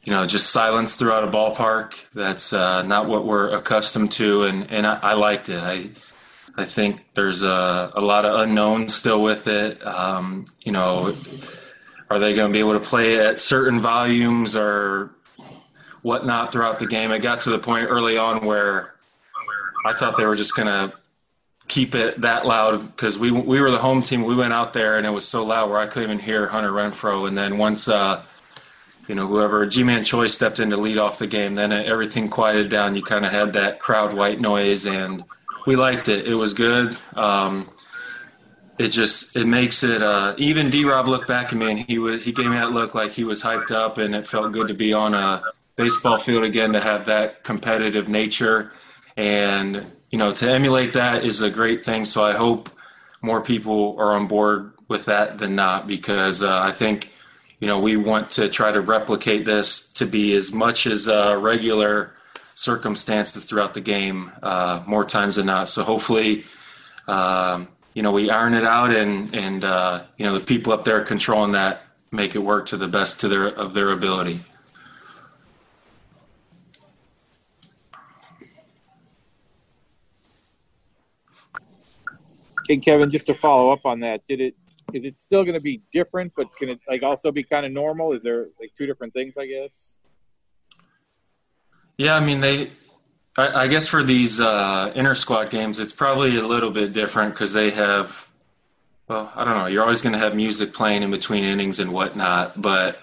you 0.03 0.11
know, 0.11 0.27
just 0.27 0.49
silence 0.49 0.95
throughout 0.95 1.23
a 1.23 1.31
ballpark. 1.31 1.93
That's 2.13 2.51
uh, 2.51 2.81
not 2.81 3.07
what 3.07 3.25
we're 3.25 3.55
accustomed 3.55 4.11
to, 4.13 4.43
and 4.43 4.69
and 4.69 4.85
I, 4.85 4.99
I 5.01 5.13
liked 5.13 5.47
it. 5.47 5.63
I 5.63 5.91
I 6.55 6.65
think 6.65 7.01
there's 7.15 7.43
a, 7.43 7.91
a 7.95 8.01
lot 8.01 8.25
of 8.25 8.39
unknowns 8.41 8.93
still 8.93 9.21
with 9.21 9.47
it. 9.47 9.85
Um, 9.85 10.45
you 10.61 10.71
know, 10.71 11.13
are 12.09 12.19
they 12.19 12.33
going 12.33 12.47
to 12.47 12.53
be 12.53 12.59
able 12.59 12.73
to 12.73 12.85
play 12.85 13.19
at 13.19 13.39
certain 13.39 13.79
volumes 13.79 14.55
or 14.55 15.11
whatnot 16.01 16.51
throughout 16.51 16.79
the 16.79 16.87
game? 16.87 17.11
It 17.11 17.19
got 17.19 17.41
to 17.41 17.51
the 17.51 17.59
point 17.59 17.87
early 17.89 18.17
on 18.17 18.45
where 18.45 18.95
I 19.85 19.93
thought 19.93 20.17
they 20.17 20.25
were 20.25 20.35
just 20.35 20.55
going 20.55 20.67
to 20.67 20.93
keep 21.67 21.95
it 21.95 22.19
that 22.19 22.45
loud 22.45 22.85
because 22.95 23.17
we 23.17 23.31
we 23.31 23.61
were 23.61 23.71
the 23.71 23.77
home 23.77 24.03
team. 24.03 24.23
We 24.23 24.35
went 24.35 24.51
out 24.51 24.73
there 24.73 24.97
and 24.97 25.07
it 25.07 25.11
was 25.11 25.25
so 25.25 25.45
loud 25.45 25.69
where 25.69 25.79
I 25.79 25.87
couldn't 25.87 26.11
even 26.11 26.19
hear 26.19 26.47
Hunter 26.47 26.71
Renfroe. 26.71 27.27
And 27.27 27.37
then 27.37 27.57
once 27.57 27.87
uh, 27.87 28.23
you 29.07 29.15
know, 29.15 29.27
whoever 29.27 29.65
Ji-Man 29.65 30.03
Choi 30.03 30.27
stepped 30.27 30.59
in 30.59 30.69
to 30.69 30.77
lead 30.77 30.97
off 30.97 31.17
the 31.17 31.27
game, 31.27 31.55
then 31.55 31.71
everything 31.71 32.29
quieted 32.29 32.69
down. 32.69 32.95
You 32.95 33.03
kind 33.03 33.25
of 33.25 33.31
had 33.31 33.53
that 33.53 33.79
crowd 33.79 34.13
white 34.13 34.39
noise, 34.39 34.85
and 34.85 35.23
we 35.65 35.75
liked 35.75 36.09
it. 36.09 36.27
It 36.27 36.35
was 36.35 36.53
good. 36.53 36.97
Um, 37.15 37.69
it 38.77 38.89
just 38.89 39.35
it 39.35 39.45
makes 39.45 39.83
it 39.83 40.01
uh, 40.01 40.33
even 40.37 40.69
D 40.69 40.85
Rob 40.85 41.07
looked 41.07 41.27
back 41.27 41.47
at 41.47 41.53
me 41.53 41.69
and 41.69 41.79
he 41.79 41.99
was 41.99 42.25
he 42.25 42.31
gave 42.31 42.47
me 42.47 42.55
that 42.55 42.71
look 42.71 42.95
like 42.95 43.11
he 43.11 43.23
was 43.23 43.43
hyped 43.43 43.71
up 43.71 43.97
and 43.97 44.15
it 44.15 44.27
felt 44.27 44.51
good 44.53 44.67
to 44.69 44.73
be 44.73 44.91
on 44.93 45.13
a 45.13 45.43
baseball 45.75 46.19
field 46.19 46.43
again 46.43 46.73
to 46.73 46.79
have 46.79 47.05
that 47.05 47.43
competitive 47.43 48.09
nature 48.09 48.71
and 49.17 49.85
you 50.09 50.17
know 50.17 50.33
to 50.33 50.49
emulate 50.49 50.93
that 50.93 51.23
is 51.23 51.41
a 51.41 51.49
great 51.49 51.83
thing 51.83 52.05
so 52.05 52.23
I 52.23 52.33
hope 52.33 52.69
more 53.21 53.41
people 53.41 53.95
are 53.99 54.13
on 54.13 54.27
board 54.27 54.73
with 54.87 55.05
that 55.05 55.37
than 55.37 55.55
not 55.55 55.85
because 55.85 56.41
uh, 56.41 56.59
I 56.59 56.71
think 56.71 57.11
you 57.61 57.67
know, 57.67 57.79
we 57.79 57.95
want 57.95 58.31
to 58.31 58.49
try 58.49 58.71
to 58.71 58.81
replicate 58.81 59.45
this 59.45 59.87
to 59.93 60.05
be 60.07 60.33
as 60.33 60.51
much 60.51 60.87
as 60.87 61.07
a 61.07 61.37
regular 61.37 62.11
circumstances 62.53 63.45
throughout 63.45 63.73
the 63.73 63.81
game, 63.81 64.31
uh, 64.43 64.83
more 64.85 65.05
times 65.05 65.35
than 65.35 65.45
not. 65.47 65.69
So 65.69 65.83
hopefully, 65.83 66.45
um, 67.07 67.67
you 67.93 68.03
know, 68.03 68.11
we 68.11 68.29
iron 68.29 68.53
it 68.53 68.63
out, 68.63 68.93
and 68.93 69.33
and 69.35 69.63
uh, 69.63 70.03
you 70.17 70.25
know, 70.25 70.37
the 70.37 70.45
people 70.45 70.73
up 70.73 70.85
there 70.85 71.01
controlling 71.01 71.53
that 71.53 71.83
make 72.11 72.35
it 72.35 72.39
work 72.39 72.67
to 72.67 72.77
the 72.77 72.87
best 72.87 73.19
to 73.21 73.27
their 73.27 73.47
of 73.47 73.73
their 73.73 73.91
ability. 73.91 74.39
Hey 82.67 82.77
Kevin, 82.77 83.11
just 83.11 83.25
to 83.25 83.35
follow 83.35 83.71
up 83.71 83.85
on 83.85 83.99
that, 84.01 84.25
did 84.27 84.39
it 84.39 84.55
is 84.93 85.03
it 85.03 85.17
still 85.17 85.43
going 85.43 85.55
to 85.55 85.61
be 85.61 85.81
different, 85.93 86.33
but 86.35 86.53
can 86.57 86.69
it 86.69 86.79
like 86.87 87.03
also 87.03 87.31
be 87.31 87.43
kind 87.43 87.65
of 87.65 87.71
normal? 87.71 88.13
Is 88.13 88.21
there 88.23 88.47
like 88.59 88.71
two 88.77 88.85
different 88.85 89.13
things? 89.13 89.37
I 89.37 89.45
guess. 89.45 89.97
Yeah, 91.97 92.15
I 92.15 92.19
mean 92.19 92.41
they. 92.41 92.71
I, 93.37 93.63
I 93.63 93.67
guess 93.67 93.87
for 93.87 94.03
these 94.03 94.41
uh, 94.41 94.91
inter 94.95 95.15
squad 95.15 95.49
games, 95.51 95.79
it's 95.79 95.93
probably 95.93 96.37
a 96.37 96.45
little 96.45 96.71
bit 96.71 96.93
different 96.93 97.33
because 97.33 97.53
they 97.53 97.69
have. 97.71 98.27
Well, 99.07 99.31
I 99.35 99.43
don't 99.43 99.57
know. 99.57 99.67
You're 99.67 99.83
always 99.83 100.01
going 100.01 100.13
to 100.13 100.19
have 100.19 100.35
music 100.35 100.73
playing 100.73 101.03
in 101.03 101.11
between 101.11 101.43
innings 101.43 101.79
and 101.79 101.91
whatnot, 101.91 102.61
but 102.61 102.99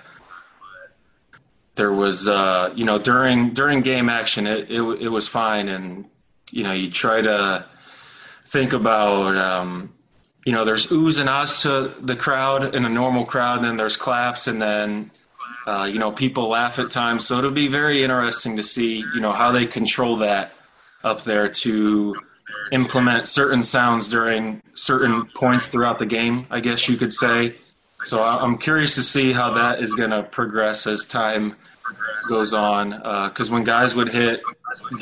there 1.75 1.93
was, 1.93 2.27
uh, 2.27 2.73
you 2.75 2.85
know, 2.85 2.99
during 2.99 3.51
during 3.55 3.83
game 3.83 4.09
action, 4.09 4.47
it, 4.47 4.71
it 4.71 4.83
it 4.83 5.09
was 5.09 5.29
fine, 5.29 5.69
and 5.69 6.07
you 6.51 6.65
know, 6.65 6.73
you 6.73 6.91
try 6.91 7.21
to 7.21 7.65
think 8.47 8.73
about 8.73 9.37
um, 9.37 9.95
you 10.45 10.53
know, 10.53 10.65
there's 10.65 10.87
oohs 10.87 11.21
and 11.21 11.29
ahs 11.29 11.63
to 11.63 11.95
the 12.01 12.17
crowd 12.17 12.75
in 12.75 12.85
a 12.85 12.89
normal 12.89 13.25
crowd, 13.25 13.59
and 13.59 13.65
then 13.67 13.77
there's 13.77 13.97
claps, 13.97 14.47
and 14.47 14.61
then 14.61 15.11
uh, 15.69 15.85
you 15.85 15.99
know 15.99 16.11
people 16.11 16.49
laugh 16.49 16.79
at 16.79 16.91
times. 16.91 17.27
So 17.27 17.39
it'll 17.39 17.51
be 17.51 17.69
very 17.69 18.03
interesting 18.03 18.57
to 18.57 18.63
see 18.63 19.05
you 19.15 19.21
know 19.21 19.33
how 19.33 19.53
they 19.53 19.67
control 19.67 20.17
that 20.17 20.53
up 21.05 21.25
there 21.25 21.49
to 21.49 22.17
implement 22.73 23.29
certain 23.29 23.63
sounds 23.63 24.09
during 24.09 24.63
certain 24.75 25.27
points 25.35 25.67
throughout 25.67 25.99
the 25.99 26.07
game. 26.07 26.47
I 26.51 26.61
guess 26.61 26.89
you 26.89 26.97
could 26.97 27.13
say. 27.13 27.53
So 28.05 28.23
I'm 28.23 28.59
curious 28.59 28.95
to 28.95 29.03
see 29.03 29.33
how 29.33 29.55
that 29.55 29.83
is 29.83 29.95
going 29.95 30.11
to 30.11 30.23
progress 30.23 30.87
as 30.87 31.05
time 31.05 31.57
goes 32.29 32.55
on. 32.55 32.91
Because 33.29 33.51
uh, 33.51 33.55
when 33.55 33.65
guys 33.65 33.95
would 33.95 34.13
hit, 34.13 34.41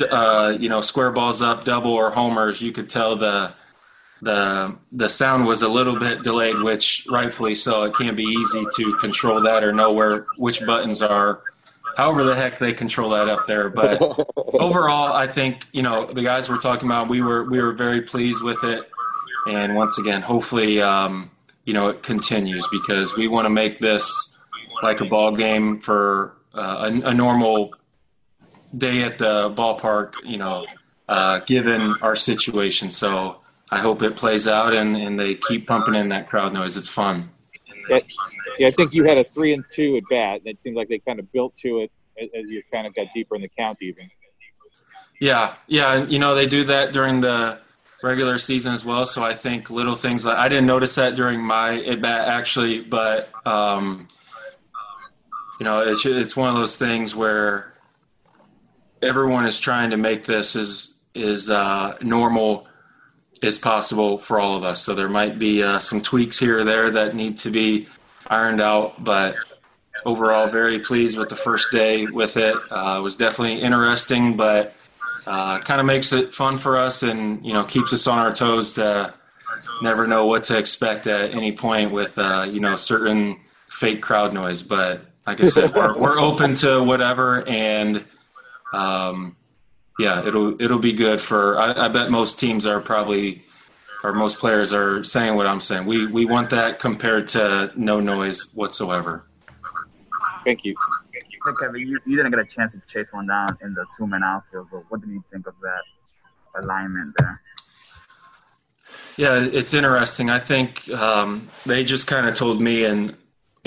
uh, 0.09 0.53
you 0.59 0.67
know, 0.67 0.81
square 0.81 1.11
balls 1.11 1.41
up, 1.41 1.63
double 1.63 1.91
or 1.91 2.09
homers, 2.09 2.61
you 2.61 2.71
could 2.71 2.89
tell 2.89 3.15
the 3.15 3.53
the 4.21 4.75
the 4.91 5.09
sound 5.09 5.45
was 5.45 5.61
a 5.61 5.67
little 5.67 5.97
bit 5.97 6.23
delayed, 6.23 6.59
which 6.59 7.05
rightfully 7.09 7.55
so. 7.55 7.83
It 7.83 7.95
can't 7.95 8.17
be 8.17 8.23
easy 8.23 8.65
to 8.77 8.95
control 8.95 9.41
that 9.41 9.63
or 9.63 9.73
know 9.73 9.91
where 9.91 10.25
which 10.37 10.65
buttons 10.65 11.01
are. 11.01 11.41
However, 11.95 12.23
the 12.23 12.35
heck 12.35 12.59
they 12.59 12.73
control 12.73 13.11
that 13.11 13.29
up 13.29 13.47
there. 13.47 13.69
But 13.69 14.01
overall, 14.37 15.13
I 15.13 15.27
think 15.27 15.65
you 15.71 15.81
know 15.81 16.05
the 16.05 16.23
guys 16.23 16.49
we're 16.49 16.59
talking 16.59 16.87
about. 16.87 17.09
We 17.09 17.21
were 17.21 17.43
we 17.43 17.61
were 17.61 17.73
very 17.73 18.01
pleased 18.01 18.41
with 18.41 18.63
it, 18.63 18.89
and 19.47 19.75
once 19.75 19.97
again, 19.97 20.21
hopefully, 20.21 20.81
um, 20.81 21.29
you 21.65 21.73
know 21.73 21.89
it 21.89 22.03
continues 22.03 22.67
because 22.71 23.15
we 23.15 23.27
want 23.27 23.45
to 23.45 23.53
make 23.53 23.79
this 23.79 24.35
like 24.81 24.99
a 24.99 25.05
ball 25.05 25.35
game 25.35 25.81
for 25.81 26.37
uh, 26.53 26.91
a, 27.03 27.09
a 27.09 27.13
normal 27.13 27.73
day 28.75 29.03
at 29.03 29.19
the 29.19 29.51
ballpark. 29.51 30.13
You 30.23 30.37
know, 30.37 30.65
uh, 31.07 31.39
given 31.39 31.95
our 32.01 32.15
situation. 32.15 32.91
So 32.91 33.41
I 33.69 33.79
hope 33.79 34.01
it 34.01 34.15
plays 34.15 34.47
out 34.47 34.73
and, 34.73 34.95
and 34.95 35.19
they 35.19 35.35
keep 35.35 35.67
pumping 35.67 35.95
in 35.95 36.09
that 36.09 36.29
crowd 36.29 36.53
noise. 36.53 36.77
It's 36.77 36.89
fun. 36.89 37.29
Yeah, 37.89 37.99
yeah, 38.59 38.67
I 38.67 38.71
think 38.71 38.93
you 38.93 39.03
had 39.03 39.17
a 39.17 39.23
three 39.23 39.53
and 39.53 39.63
two 39.71 39.97
at 39.97 40.03
bat. 40.09 40.39
And 40.39 40.47
it 40.47 40.61
seems 40.63 40.75
like 40.75 40.87
they 40.87 40.99
kind 40.99 41.19
of 41.19 41.31
built 41.31 41.55
to 41.57 41.79
it 41.79 41.91
as 42.19 42.49
you 42.49 42.63
kind 42.71 42.87
of 42.87 42.93
got 42.93 43.07
deeper 43.13 43.35
in 43.35 43.41
the 43.41 43.49
count, 43.57 43.77
even. 43.81 44.09
Yeah, 45.19 45.55
yeah, 45.67 46.05
you 46.05 46.19
know 46.19 46.35
they 46.35 46.45
do 46.45 46.63
that 46.65 46.93
during 46.93 47.21
the 47.21 47.59
regular 48.03 48.37
season 48.37 48.73
as 48.73 48.85
well. 48.85 49.05
So 49.07 49.23
I 49.23 49.33
think 49.33 49.69
little 49.69 49.95
things 49.95 50.25
like 50.25 50.37
I 50.37 50.47
didn't 50.47 50.67
notice 50.67 50.95
that 50.95 51.15
during 51.15 51.41
my 51.41 51.81
at 51.83 52.01
bat 52.01 52.27
actually, 52.27 52.81
but 52.81 53.29
um, 53.45 54.07
you 55.59 55.63
know 55.63 55.79
it's 55.81 56.05
it's 56.05 56.35
one 56.35 56.49
of 56.49 56.55
those 56.55 56.77
things 56.77 57.15
where 57.15 57.73
everyone 59.01 59.45
is 59.45 59.59
trying 59.59 59.89
to 59.91 59.97
make 59.97 60.25
this 60.25 60.55
as 60.55 60.93
is 61.15 61.49
uh, 61.49 61.97
normal 62.01 62.66
is 63.41 63.57
possible 63.57 64.17
for 64.17 64.39
all 64.39 64.55
of 64.55 64.63
us. 64.63 64.83
So 64.83 64.95
there 64.95 65.09
might 65.09 65.37
be 65.37 65.63
uh, 65.63 65.79
some 65.79 66.01
tweaks 66.01 66.39
here 66.39 66.59
or 66.59 66.63
there 66.63 66.91
that 66.91 67.15
need 67.15 67.37
to 67.39 67.51
be 67.51 67.87
ironed 68.27 68.61
out, 68.61 69.03
but 69.03 69.35
overall, 70.05 70.49
very 70.49 70.79
pleased 70.79 71.17
with 71.17 71.29
the 71.29 71.35
first 71.35 71.71
day 71.71 72.05
with 72.05 72.37
it. 72.37 72.55
Uh, 72.71 72.97
it 72.99 73.01
was 73.01 73.15
definitely 73.15 73.61
interesting, 73.61 74.37
but 74.37 74.73
uh, 75.27 75.59
kind 75.59 75.79
of 75.79 75.85
makes 75.85 76.13
it 76.13 76.33
fun 76.33 76.57
for 76.57 76.77
us 76.77 77.03
and 77.03 77.43
you 77.45 77.53
know 77.53 77.63
keeps 77.63 77.91
us 77.93 78.05
on 78.07 78.19
our 78.19 78.31
toes 78.31 78.73
to 78.73 79.13
never 79.81 80.07
know 80.07 80.27
what 80.27 80.43
to 80.43 80.57
expect 80.57 81.07
at 81.07 81.31
any 81.31 81.51
point 81.51 81.91
with 81.91 82.17
uh, 82.17 82.45
you 82.49 82.59
know 82.59 82.75
certain 82.75 83.39
fake 83.69 84.01
crowd 84.01 84.33
noise. 84.33 84.61
But 84.61 85.01
like 85.25 85.41
I 85.41 85.45
said, 85.45 85.73
we're, 85.73 85.97
we're 85.97 86.19
open 86.19 86.55
to 86.55 86.83
whatever 86.83 87.47
and. 87.47 88.05
Um, 88.73 89.37
yeah, 89.99 90.25
it'll 90.27 90.61
it'll 90.61 90.79
be 90.79 90.93
good 90.93 91.19
for. 91.19 91.57
I, 91.57 91.85
I, 91.85 91.87
bet 91.87 92.11
most 92.11 92.39
teams 92.39 92.65
are 92.65 92.79
probably, 92.79 93.43
or 94.03 94.13
most 94.13 94.37
players 94.37 94.71
are 94.71 95.03
saying 95.03 95.35
what 95.35 95.47
I'm 95.47 95.61
saying. 95.61 95.85
We 95.85 96.05
we 96.05 96.25
want 96.25 96.49
that 96.51 96.79
compared 96.79 97.27
to 97.29 97.71
no 97.75 97.99
noise 97.99 98.53
whatsoever. 98.53 99.27
Thank 100.45 100.63
you. 100.63 100.75
Hey 101.13 101.53
Kevin, 101.59 101.81
you, 101.81 101.99
you 102.05 102.17
didn't 102.17 102.31
get 102.31 102.39
a 102.39 102.45
chance 102.45 102.73
to 102.73 102.81
chase 102.87 103.07
one 103.11 103.27
down 103.27 103.57
in 103.61 103.73
the 103.73 103.85
two 103.97 104.05
man 104.05 104.23
outfield, 104.23 104.67
but 104.71 104.83
what 104.89 105.01
did 105.01 105.09
you 105.09 105.23
think 105.31 105.47
of 105.47 105.53
that 105.61 106.61
alignment 106.61 107.15
there? 107.17 107.41
Yeah, 109.17 109.43
it's 109.43 109.73
interesting. 109.73 110.29
I 110.29 110.39
think 110.39 110.87
um, 110.89 111.49
they 111.65 111.83
just 111.83 112.05
kind 112.05 112.27
of 112.27 112.35
told 112.35 112.61
me 112.61 112.85
and 112.85 113.15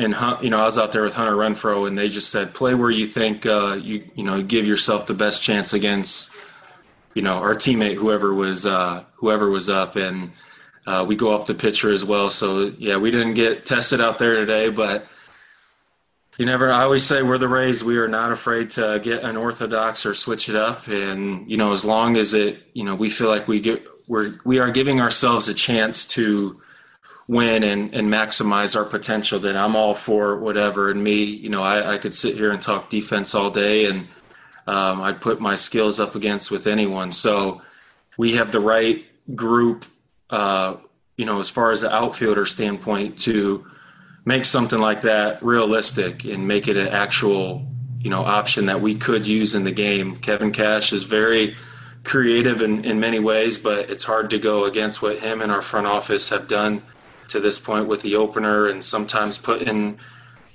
and 0.01 0.43
you 0.43 0.51
know 0.51 0.61
I 0.61 0.65
was 0.65 0.79
out 0.79 0.93
there 0.93 1.03
with 1.03 1.15
Hunter 1.15 1.37
Renfroe, 1.37 1.87
and 1.87 1.97
they 1.97 2.09
just 2.09 2.31
said 2.31 2.55
play 2.55 2.75
where 2.75 2.91
you 2.91 3.07
think 3.07 3.45
uh, 3.45 3.79
you 3.81 4.05
you 4.15 4.25
know 4.25 4.43
give 4.43 4.67
yourself 4.67 5.07
the 5.07 5.15
best 5.15 5.43
chance 5.43 5.73
against 5.73 6.31
you 7.15 7.23
know 7.23 7.35
our 7.35 7.55
teammate 7.55 7.97
whoever 7.97 8.33
was 8.33 8.65
uh, 8.65 9.05
whoever 9.17 9.51
was 9.51 9.69
up, 9.69 9.97
and 9.97 10.33
uh, 10.87 11.05
we 11.07 11.17
go 11.17 11.35
up 11.35 11.47
the 11.47 11.55
pitcher 11.55 11.93
as 11.93 12.05
well. 12.05 12.31
So 12.31 12.73
yeah, 12.79 12.97
we 12.97 13.11
didn't 13.11 13.35
get 13.35 13.67
tested 13.67 14.01
out 14.01 14.19
there 14.19 14.37
today, 14.37 14.71
but 14.71 15.07
you 16.39 16.47
never. 16.47 16.71
I 16.71 16.85
always 16.85 17.05
say 17.05 17.23
we're 17.23 17.39
the 17.39 17.49
Rays. 17.49 17.85
We 17.85 17.99
are 17.99 18.09
not 18.09 18.33
afraid 18.33 18.71
to 18.73 19.01
get 19.03 19.23
unorthodox 19.23 20.07
or 20.07 20.15
switch 20.15 20.49
it 20.49 20.57
up, 20.57 20.87
and 20.87 21.51
you 21.51 21.59
know 21.59 21.73
as 21.75 21.85
long 21.85 22.17
as 22.17 22.33
it 22.33 22.63
you 22.73 22.85
know 22.85 22.95
we 22.95 23.11
feel 23.11 23.29
like 23.29 23.47
we 23.47 23.61
get 23.61 23.87
we're 24.09 24.39
we 24.45 24.61
are 24.61 24.71
giving 24.71 24.99
ourselves 24.99 25.49
a 25.49 25.55
chance 25.55 26.07
to 26.07 26.59
win 27.31 27.63
and, 27.63 27.95
and 27.95 28.09
maximize 28.09 28.75
our 28.75 28.85
potential, 28.85 29.39
then 29.39 29.57
I'm 29.57 29.77
all 29.77 29.95
for 29.95 30.37
whatever. 30.37 30.91
And 30.91 31.03
me, 31.05 31.23
you 31.23 31.49
know, 31.49 31.63
I, 31.63 31.95
I 31.95 31.99
could 31.99 32.13
sit 32.13 32.35
here 32.35 32.51
and 32.51 32.61
talk 32.61 32.91
defense 32.91 33.37
all 33.37 33.53
day 33.53 33.87
and 33.87 34.09
um, 34.67 35.01
I'd 35.01 35.21
put 35.21 35.41
my 35.41 35.55
skills 35.55 36.01
up 36.01 36.17
against 36.17 36.51
with 36.51 36.67
anyone. 36.67 37.13
So 37.13 37.63
we 38.19 38.33
have 38.33 38.51
the 38.51 38.59
right 38.59 39.05
group, 39.37 39.85
uh, 40.31 40.79
you 41.17 41.25
know, 41.25 41.39
as 41.39 41.49
far 41.49 41.71
as 41.71 41.83
the 41.83 41.95
outfielder 41.95 42.47
standpoint 42.47 43.21
to 43.21 43.65
make 44.25 44.45
something 44.45 44.81
like 44.81 45.03
that 45.03 45.41
realistic 45.41 46.25
and 46.25 46.49
make 46.49 46.67
it 46.67 46.77
an 46.77 46.89
actual 46.89 47.65
you 48.01 48.11
know 48.11 48.25
option 48.25 48.67
that 48.67 48.81
we 48.81 48.97
could 48.97 49.25
use 49.25 49.55
in 49.55 49.63
the 49.63 49.73
game. 49.73 50.17
Kevin 50.17 50.51
Cash 50.51 50.93
is 50.93 51.05
very 51.05 51.55
creative 52.03 52.61
in, 52.61 52.85
in 52.85 52.99
many 52.99 53.21
ways, 53.21 53.57
but 53.57 53.89
it's 53.89 54.05
hard 54.05 54.31
to 54.31 54.39
go 54.39 54.65
against 54.65 55.01
what 55.01 55.19
him 55.19 55.41
and 55.41 55.53
our 55.53 55.63
front 55.63 55.87
office 55.87 56.31
have 56.31 56.49
done 56.49 56.83
to 57.31 57.41
this 57.41 57.59
point 57.59 57.89
with 57.89 58.03
the 58.03 58.17
opener 58.17 58.67
and 58.67 58.85
sometimes 58.85 59.39
put 59.39 59.63
in, 59.63 59.99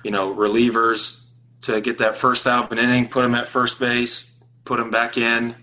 you 0.03 0.11
know, 0.11 0.33
relievers 0.33 1.25
to 1.61 1.81
get 1.81 1.97
that 1.97 2.15
first 2.15 2.45
out 2.45 2.71
an 2.71 2.77
inning, 2.77 3.07
put 3.07 3.23
them 3.23 3.33
at 3.33 3.47
first 3.47 3.79
base, 3.79 4.37
put 4.65 4.77
them 4.77 4.91
back 4.91 5.17
in 5.17 5.55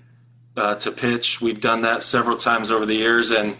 uh, 0.56 0.74
to 0.76 0.90
pitch. 0.90 1.40
We've 1.40 1.60
done 1.60 1.82
that 1.82 2.02
several 2.02 2.36
times 2.36 2.70
over 2.70 2.86
the 2.86 2.94
years, 2.94 3.30
and 3.30 3.56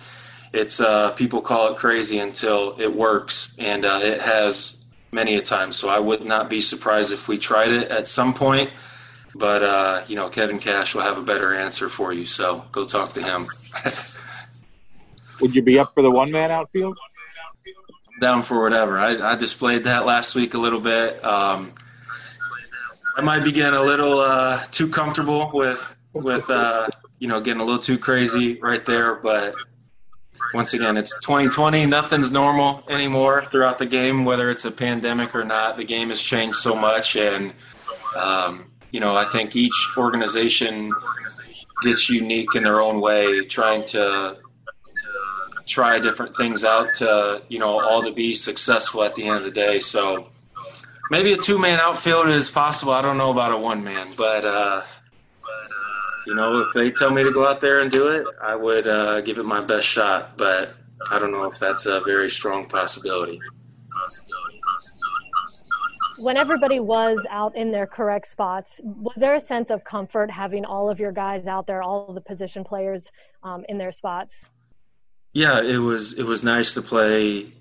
it's 0.53 0.81
uh, 0.81 1.13
people 1.13 1.41
call 1.41 1.73
it 1.73 1.77
crazy 1.77 2.19
until 2.19 2.77
it 2.81 2.95
works, 2.95 3.55
and 3.59 3.85
uh, 3.85 4.01
it 4.03 4.21
has 4.21 4.83
many 5.13 5.37
a 5.37 5.43
time. 5.43 5.73
So 5.73 5.89
I 5.89 5.99
would 5.99 6.25
not 6.25 6.51
be 6.51 6.61
surprised 6.61 7.13
if 7.13 7.29
we 7.29 7.39
tried 7.39 7.73
it 7.73 7.91
at 7.91 8.09
some 8.09 8.35
point. 8.35 8.71
But 9.35 9.63
uh, 9.63 10.05
you 10.09 10.17
know, 10.17 10.29
Kevin 10.29 10.59
Cash 10.59 10.95
will 10.95 11.03
have 11.03 11.17
a 11.17 11.23
better 11.23 11.55
answer 11.55 11.89
for 11.89 12.13
you. 12.13 12.25
So 12.25 12.65
go 12.73 12.85
talk 12.85 13.13
to 13.15 13.23
him. 13.23 13.49
Would 15.41 15.55
you 15.55 15.63
be 15.63 15.79
up 15.79 15.93
for 15.95 16.03
the 16.03 16.11
one 16.11 16.31
man 16.31 16.51
outfield? 16.51 16.99
Down 18.23 18.45
for 18.45 18.62
whatever. 18.62 19.00
I, 19.00 19.33
I, 19.33 19.35
displayed 19.35 19.83
that 19.83 20.07
last 20.07 20.37
week 20.37 20.55
a 20.55 20.59
little 20.59 20.79
bit. 20.79 21.23
Um, 21.25 21.73
I 23.17 23.21
might 23.21 23.43
be 23.43 23.50
getting 23.50 23.75
a 23.75 23.83
little 23.83 24.21
uh, 24.21 24.62
too 24.71 24.88
comfortable 24.88 25.50
with 25.52 25.97
with 26.12 26.49
uh, 26.49 26.87
you 27.19 27.26
know 27.26 27.41
getting 27.41 27.61
a 27.61 27.64
little 27.64 27.83
too 27.83 27.99
crazy 27.99 28.61
right 28.61 28.87
there, 28.87 29.17
but 29.17 29.57
once 30.55 30.73
again, 30.73 30.97
it's 30.97 31.12
2020. 31.23 31.85
Nothing's 31.87 32.31
normal 32.31 32.85
anymore 32.88 33.45
throughout 33.47 33.79
the 33.79 33.87
game, 33.87 34.25
whether 34.25 34.50
it's 34.50 34.64
a 34.64 34.71
pandemic 34.71 35.35
or 35.35 35.43
not. 35.43 35.76
The 35.76 35.85
game 35.85 36.07
has 36.07 36.23
changed 36.23 36.59
so 36.59 36.76
much, 36.76 37.17
and 37.17 37.52
um, 38.17 38.71
you 38.93 39.00
know, 39.00 39.17
I 39.17 39.25
think 39.33 39.57
each 39.57 39.88
organization 39.97 40.93
gets 41.83 42.09
unique 42.09 42.55
in 42.55 42.62
their 42.62 42.81
own 42.81 43.00
way, 43.00 43.47
trying 43.47 43.85
to 43.88 44.37
try 45.66 45.99
different 45.99 46.37
things 46.37 46.64
out 46.64 46.95
to, 46.97 47.42
you 47.49 47.59
know, 47.59 47.81
all 47.81 48.02
to 48.02 48.12
be 48.12 48.35
successful 48.35 49.04
at 49.04 49.14
the 49.14 49.25
end 49.25 49.38
of 49.38 49.45
the 49.45 49.50
day. 49.50 49.78
So 49.78 50.28
maybe 51.11 51.33
a 51.33 51.37
two 51.37 51.59
man 51.59 51.81
outfield 51.81 52.28
is 52.28 52.50
possible. 52.50 52.92
I 52.92 53.02
don't 53.02 53.19
know 53.19 53.31
about 53.31 53.52
a 53.52 53.57
one 53.59 53.83
man, 53.83 54.09
but, 54.16 54.45
uh, 54.45 54.83
you 56.26 56.35
know, 56.35 56.59
if 56.59 56.73
they 56.75 56.90
tell 56.90 57.11
me 57.11 57.25
to 57.25 57.33
go 57.33 57.47
out 57.47 57.61
there 57.61 57.81
and 57.81 57.90
do 57.90 58.07
it, 58.09 58.26
I 58.40 58.54
would 58.54 58.87
uh, 58.87 59.21
give 59.23 59.38
it 59.38 59.45
my 59.45 59.61
best 59.61 59.87
shot. 59.87 60.37
But 60.37 60.75
I 61.11 61.19
don't 61.19 61.33
know 61.33 61.45
if 61.45 61.59
that's 61.59 61.87
a 61.87 62.00
very 62.07 62.31
strong 62.31 62.69
possibility 62.69 63.40
when 66.21 66.37
everybody 66.37 66.81
was 66.81 67.25
out 67.31 67.57
in 67.57 67.73
their 67.73 67.87
correct 67.87 68.26
spots, 68.28 68.81
was 68.85 69.16
there 69.16 69.35
a 69.35 69.40
sense 69.40 69.71
of 69.71 69.85
comfort 69.85 70.31
having 70.31 70.64
all 70.64 70.90
of 70.90 71.00
your 71.00 71.12
guys 71.12 71.47
out 71.47 71.66
there, 71.66 71.83
all 71.83 72.07
of 72.09 72.14
the 72.14 72.21
position 72.21 72.64
players 72.64 73.11
um, 73.42 73.64
in 73.69 73.78
their 73.78 73.92
spots? 73.92 74.50
Yeah, 75.33 75.62
it 75.62 75.79
was 75.79 76.12
it 76.15 76.25
was 76.25 76.43
nice 76.43 76.75
to 76.75 76.83
play 76.83 77.53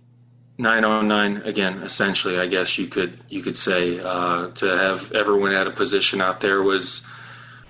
nine 0.58 0.84
on 0.84 1.08
nine 1.08 1.38
again. 1.38 1.82
Essentially, 1.84 2.38
I 2.38 2.48
guess 2.48 2.78
you 2.78 2.88
could 2.88 3.24
you 3.30 3.42
could 3.42 3.58
say 3.58 4.00
uh, 4.00 4.50
to 4.50 4.66
have 4.78 5.12
everyone 5.14 5.54
at 5.54 5.68
a 5.68 5.72
position 5.72 6.22
out 6.22 6.42
there 6.42 6.62
was 6.62 7.06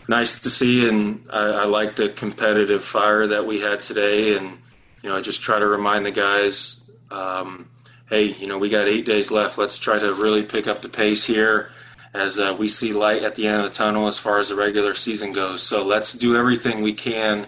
nice 0.08 0.39
to 0.39 0.50
see, 0.50 0.88
and 0.88 1.25
I, 1.31 1.43
I 1.43 1.65
like 1.65 1.96
the 1.96 2.10
competitive 2.10 2.84
fire 2.84 3.27
that 3.27 3.46
we 3.46 3.60
had 3.60 3.81
today, 3.81 4.38
and 4.38 4.58
you 5.03 5.10
know 5.10 5.17
I 5.17 5.22
just 5.22 5.41
try 5.41 5.60
to 5.60 5.67
remind 5.67 6.05
the 6.05 6.12
guys. 6.12 6.81
Um, 7.12 7.70
hey, 8.10 8.25
you 8.25 8.48
know, 8.48 8.58
we 8.58 8.70
got 8.70 8.88
eight 8.88 9.05
days 9.05 9.31
left. 9.31 9.58
Let's 9.58 9.77
try 9.77 10.00
to 10.00 10.13
really 10.13 10.43
pick 10.43 10.67
up 10.67 10.81
the 10.81 10.89
pace 10.89 11.25
here 11.25 11.72
as 12.13 12.39
uh, 12.39 12.55
we 12.58 12.67
see 12.67 12.91
light 12.91 13.24
at 13.24 13.36
the 13.36 13.48
end 13.48 13.58
of 13.58 13.63
the 13.63 13.70
tunnel 13.70 14.08
as 14.08 14.17
far 14.17 14.39
as 14.39 14.50
the 14.50 14.55
regular 14.55 14.93
season 14.93 15.31
goes. 15.31 15.63
So 15.63 15.84
let's 15.84 16.12
do 16.13 16.36
everything 16.36 16.81
we 16.81 16.93
can, 16.93 17.48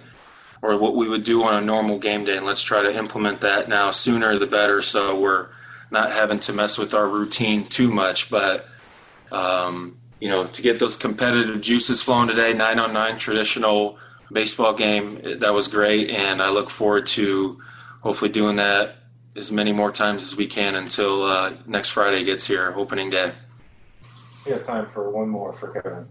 or 0.64 0.78
what 0.78 0.96
we 0.96 1.10
would 1.10 1.24
do 1.24 1.44
on 1.44 1.62
a 1.62 1.66
normal 1.66 2.00
game 2.00 2.24
day, 2.24 2.38
and 2.38 2.46
let's 2.46 2.62
try 2.62 2.82
to 2.82 2.98
implement 2.98 3.42
that 3.42 3.68
now 3.68 3.92
sooner 3.92 4.40
the 4.40 4.48
better. 4.48 4.82
So 4.82 5.20
we're 5.20 5.50
not 5.92 6.14
having 6.14 6.40
to 6.40 6.54
mess 6.54 6.78
with 6.78 6.94
our 6.94 7.08
routine 7.08 7.68
too 7.68 7.92
much. 7.92 8.30
But 8.30 8.66
um, 9.32 9.98
you 10.22 10.30
know, 10.30 10.48
to 10.48 10.62
get 10.62 10.80
those 10.80 10.96
competitive 10.96 11.60
juices 11.60 12.02
flowing 12.02 12.30
today, 12.30 12.54
nine 12.54 12.80
on 12.80 12.94
nine 12.94 13.20
traditional 13.20 13.98
baseball 14.32 14.74
game, 14.74 15.40
that 15.40 15.54
was 15.54 15.68
great, 15.68 16.10
and 16.10 16.42
I 16.42 16.50
look 16.50 16.70
forward 16.70 17.08
to 17.08 17.62
hopefully 18.00 18.32
doing 18.32 18.56
that 18.56 18.96
as 19.36 19.52
many 19.52 19.74
more 19.74 19.92
times 19.92 20.24
as 20.24 20.36
we 20.36 20.48
can 20.48 20.76
until 20.76 21.24
uh, 21.24 21.54
next 21.66 21.90
Friday 21.90 22.24
gets 22.24 22.48
here, 22.48 22.74
opening 22.76 23.10
day. 23.10 23.34
We 24.46 24.54
have 24.54 24.66
time 24.66 24.88
for 24.94 25.10
one 25.10 25.28
more 25.28 25.54
for 25.54 25.70
Kevin. 25.70 26.08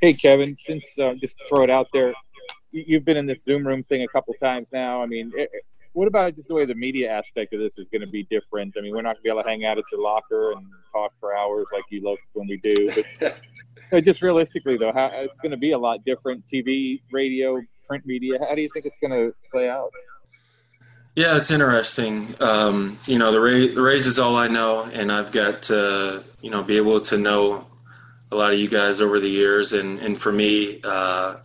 Hey, 0.00 0.12
Kevin, 0.12 0.56
since 0.56 0.96
uh, 0.98 1.14
just 1.14 1.36
throw 1.48 1.64
it 1.64 1.70
out 1.70 1.88
there, 1.92 2.14
you've 2.70 3.04
been 3.04 3.16
in 3.16 3.26
this 3.26 3.42
Zoom 3.42 3.66
room 3.66 3.82
thing 3.82 4.02
a 4.02 4.08
couple 4.08 4.32
times 4.34 4.68
now. 4.72 5.02
I 5.02 5.06
mean, 5.06 5.32
it, 5.34 5.50
what 5.92 6.06
about 6.06 6.36
just 6.36 6.46
the 6.46 6.54
way 6.54 6.64
the 6.64 6.74
media 6.74 7.10
aspect 7.10 7.52
of 7.52 7.58
this 7.58 7.78
is 7.78 7.88
going 7.88 8.02
to 8.02 8.06
be 8.06 8.22
different? 8.24 8.74
I 8.78 8.82
mean, 8.82 8.94
we're 8.94 9.02
not 9.02 9.16
going 9.16 9.16
to 9.16 9.22
be 9.22 9.30
able 9.30 9.42
to 9.42 9.48
hang 9.48 9.64
out 9.64 9.76
at 9.76 9.84
your 9.90 10.00
locker 10.00 10.52
and 10.52 10.64
talk 10.92 11.12
for 11.18 11.36
hours 11.36 11.66
like 11.72 11.82
you 11.90 12.00
love 12.02 12.18
when 12.34 12.46
we 12.46 12.58
do. 12.58 12.90
But 13.90 14.04
just 14.04 14.22
realistically, 14.22 14.76
though, 14.76 14.92
how, 14.92 15.10
it's 15.14 15.38
going 15.40 15.50
to 15.50 15.56
be 15.56 15.72
a 15.72 15.78
lot 15.78 16.04
different. 16.04 16.44
TV, 16.46 17.00
radio, 17.10 17.60
print 17.88 18.06
media. 18.06 18.38
How 18.48 18.54
do 18.54 18.62
you 18.62 18.68
think 18.72 18.86
it's 18.86 18.98
going 19.00 19.10
to 19.10 19.34
play 19.50 19.68
out? 19.68 19.90
Yeah, 21.16 21.36
it's 21.36 21.50
interesting. 21.50 22.32
Um, 22.38 22.96
you 23.06 23.18
know, 23.18 23.32
the, 23.32 23.40
Ray, 23.40 23.74
the 23.74 23.82
Rays 23.82 24.06
is 24.06 24.20
all 24.20 24.36
I 24.36 24.46
know, 24.46 24.84
and 24.92 25.10
I've 25.10 25.32
got 25.32 25.62
to, 25.62 26.22
you 26.40 26.50
know, 26.50 26.62
be 26.62 26.76
able 26.76 27.00
to 27.00 27.18
know 27.18 27.66
a 28.30 28.36
lot 28.36 28.52
of 28.52 28.58
you 28.58 28.68
guys 28.68 29.00
over 29.00 29.20
the 29.20 29.28
years. 29.28 29.72
And, 29.72 29.98
and 30.00 30.20
for 30.20 30.32
me, 30.32 30.80
uh, 30.84 31.36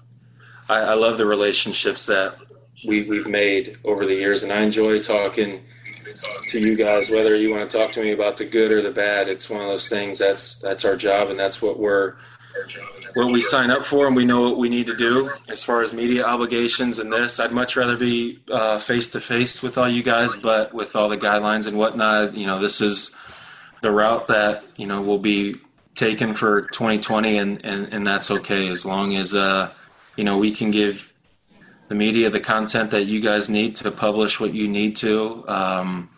I, 0.69 0.79
I 0.79 0.93
love 0.93 1.17
the 1.17 1.25
relationships 1.25 2.05
that 2.07 2.35
we've, 2.87 3.09
we've 3.09 3.27
made 3.27 3.77
over 3.83 4.05
the 4.05 4.15
years, 4.15 4.43
and 4.43 4.51
I 4.51 4.61
enjoy 4.61 5.01
talking 5.01 5.63
to 6.49 6.59
you 6.59 6.75
guys, 6.75 7.09
whether 7.09 7.35
you 7.35 7.49
want 7.49 7.69
to 7.69 7.77
talk 7.77 7.91
to 7.93 8.01
me 8.01 8.11
about 8.11 8.37
the 8.37 8.45
good 8.45 8.71
or 8.71 8.81
the 8.81 8.91
bad. 8.91 9.27
It's 9.27 9.49
one 9.49 9.61
of 9.61 9.67
those 9.67 9.89
things. 9.89 10.19
That's 10.19 10.59
that's 10.59 10.85
our 10.85 10.95
job, 10.95 11.29
and 11.29 11.39
that's 11.39 11.61
what 11.61 11.79
we're 11.79 12.15
what 13.15 13.31
we 13.31 13.41
sign 13.41 13.71
up 13.71 13.85
for, 13.85 14.07
and 14.07 14.15
we 14.15 14.25
know 14.25 14.41
what 14.41 14.57
we 14.57 14.69
need 14.69 14.85
to 14.85 14.95
do 14.95 15.31
as 15.49 15.63
far 15.63 15.81
as 15.81 15.93
media 15.93 16.23
obligations 16.23 16.99
and 16.99 17.11
this. 17.11 17.39
I'd 17.39 17.51
much 17.51 17.75
rather 17.75 17.97
be 17.97 18.39
face 18.79 19.09
to 19.09 19.19
face 19.19 19.61
with 19.61 19.77
all 19.77 19.89
you 19.89 20.03
guys, 20.03 20.35
but 20.35 20.73
with 20.73 20.95
all 20.95 21.09
the 21.09 21.17
guidelines 21.17 21.67
and 21.67 21.77
whatnot, 21.77 22.35
you 22.35 22.45
know, 22.45 22.61
this 22.61 22.81
is 22.81 23.15
the 23.81 23.91
route 23.91 24.27
that 24.27 24.63
you 24.77 24.87
know 24.87 25.01
will 25.01 25.19
be 25.19 25.55
taken 25.95 26.33
for 26.33 26.63
2020, 26.63 27.37
and 27.37 27.65
and, 27.65 27.93
and 27.93 28.07
that's 28.07 28.31
okay 28.31 28.69
as 28.69 28.85
long 28.85 29.15
as 29.15 29.35
uh, 29.35 29.71
you 30.15 30.23
know 30.23 30.37
we 30.37 30.51
can 30.51 30.71
give 30.71 31.13
the 31.89 31.95
media 31.95 32.29
the 32.29 32.39
content 32.39 32.91
that 32.91 33.03
you 33.03 33.19
guys 33.19 33.49
need 33.49 33.75
to 33.75 33.91
publish 33.91 34.39
what 34.39 34.53
you 34.53 34.67
need 34.67 34.95
to. 34.97 35.43
Um, 35.47 36.09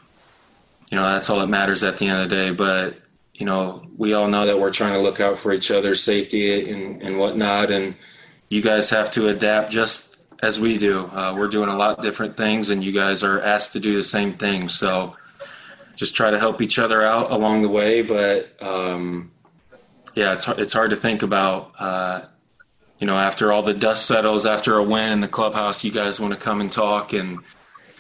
you 0.92 0.98
know, 0.98 1.04
that's 1.04 1.30
all 1.30 1.40
that 1.40 1.48
matters 1.48 1.84
at 1.84 1.98
the 1.98 2.08
end 2.08 2.22
of 2.22 2.30
the 2.30 2.36
day. 2.36 2.52
But 2.52 2.98
you 3.34 3.46
know, 3.46 3.86
we 3.98 4.14
all 4.14 4.28
know 4.28 4.46
that 4.46 4.60
we're 4.60 4.72
trying 4.72 4.94
to 4.94 5.00
look 5.00 5.20
out 5.20 5.40
for 5.40 5.52
each 5.52 5.72
other's 5.72 6.02
safety 6.02 6.70
and, 6.70 7.02
and 7.02 7.18
whatnot, 7.18 7.72
and 7.72 7.96
you 8.50 8.62
guys 8.62 8.90
have 8.90 9.12
to 9.12 9.28
adapt 9.28 9.72
just 9.72 10.28
as 10.42 10.60
we 10.60 10.78
do. 10.78 11.08
Uh, 11.08 11.36
we're 11.36 11.48
doing 11.48 11.70
a 11.70 11.76
lot 11.76 12.02
different 12.02 12.38
things, 12.38 12.70
and 12.70 12.84
you 12.84 12.92
guys 12.92 13.24
are 13.24 13.42
asked 13.42 13.74
to 13.74 13.80
do 13.80 13.96
the 13.96 14.04
same 14.04 14.34
thing. 14.34 14.70
So 14.70 15.16
just 15.96 16.16
try 16.16 16.30
to 16.30 16.40
help 16.40 16.62
each 16.62 16.80
other 16.80 17.02
out 17.02 17.32
along 17.32 17.62
the 17.62 17.70
way. 17.70 18.02
But 18.02 18.56
um, 18.62 19.32
yeah, 20.15 20.34
it's 20.34 20.47
it's 20.47 20.73
hard 20.73 20.91
to 20.91 20.95
think 20.95 21.21
about. 21.21 21.71
Uh, 21.78 22.21
you 22.99 23.06
know, 23.06 23.17
after 23.17 23.51
all 23.51 23.62
the 23.62 23.73
dust 23.73 24.06
settles 24.06 24.45
after 24.45 24.78
a 24.78 24.84
win 24.84 25.12
in 25.12 25.19
the 25.19 25.28
clubhouse, 25.28 25.84
you 25.84 25.91
guys 25.91 26.19
want 26.19 26.34
to 26.34 26.39
come 26.39 26.62
and 26.62 26.71
talk 26.71 27.12
and 27.12 27.38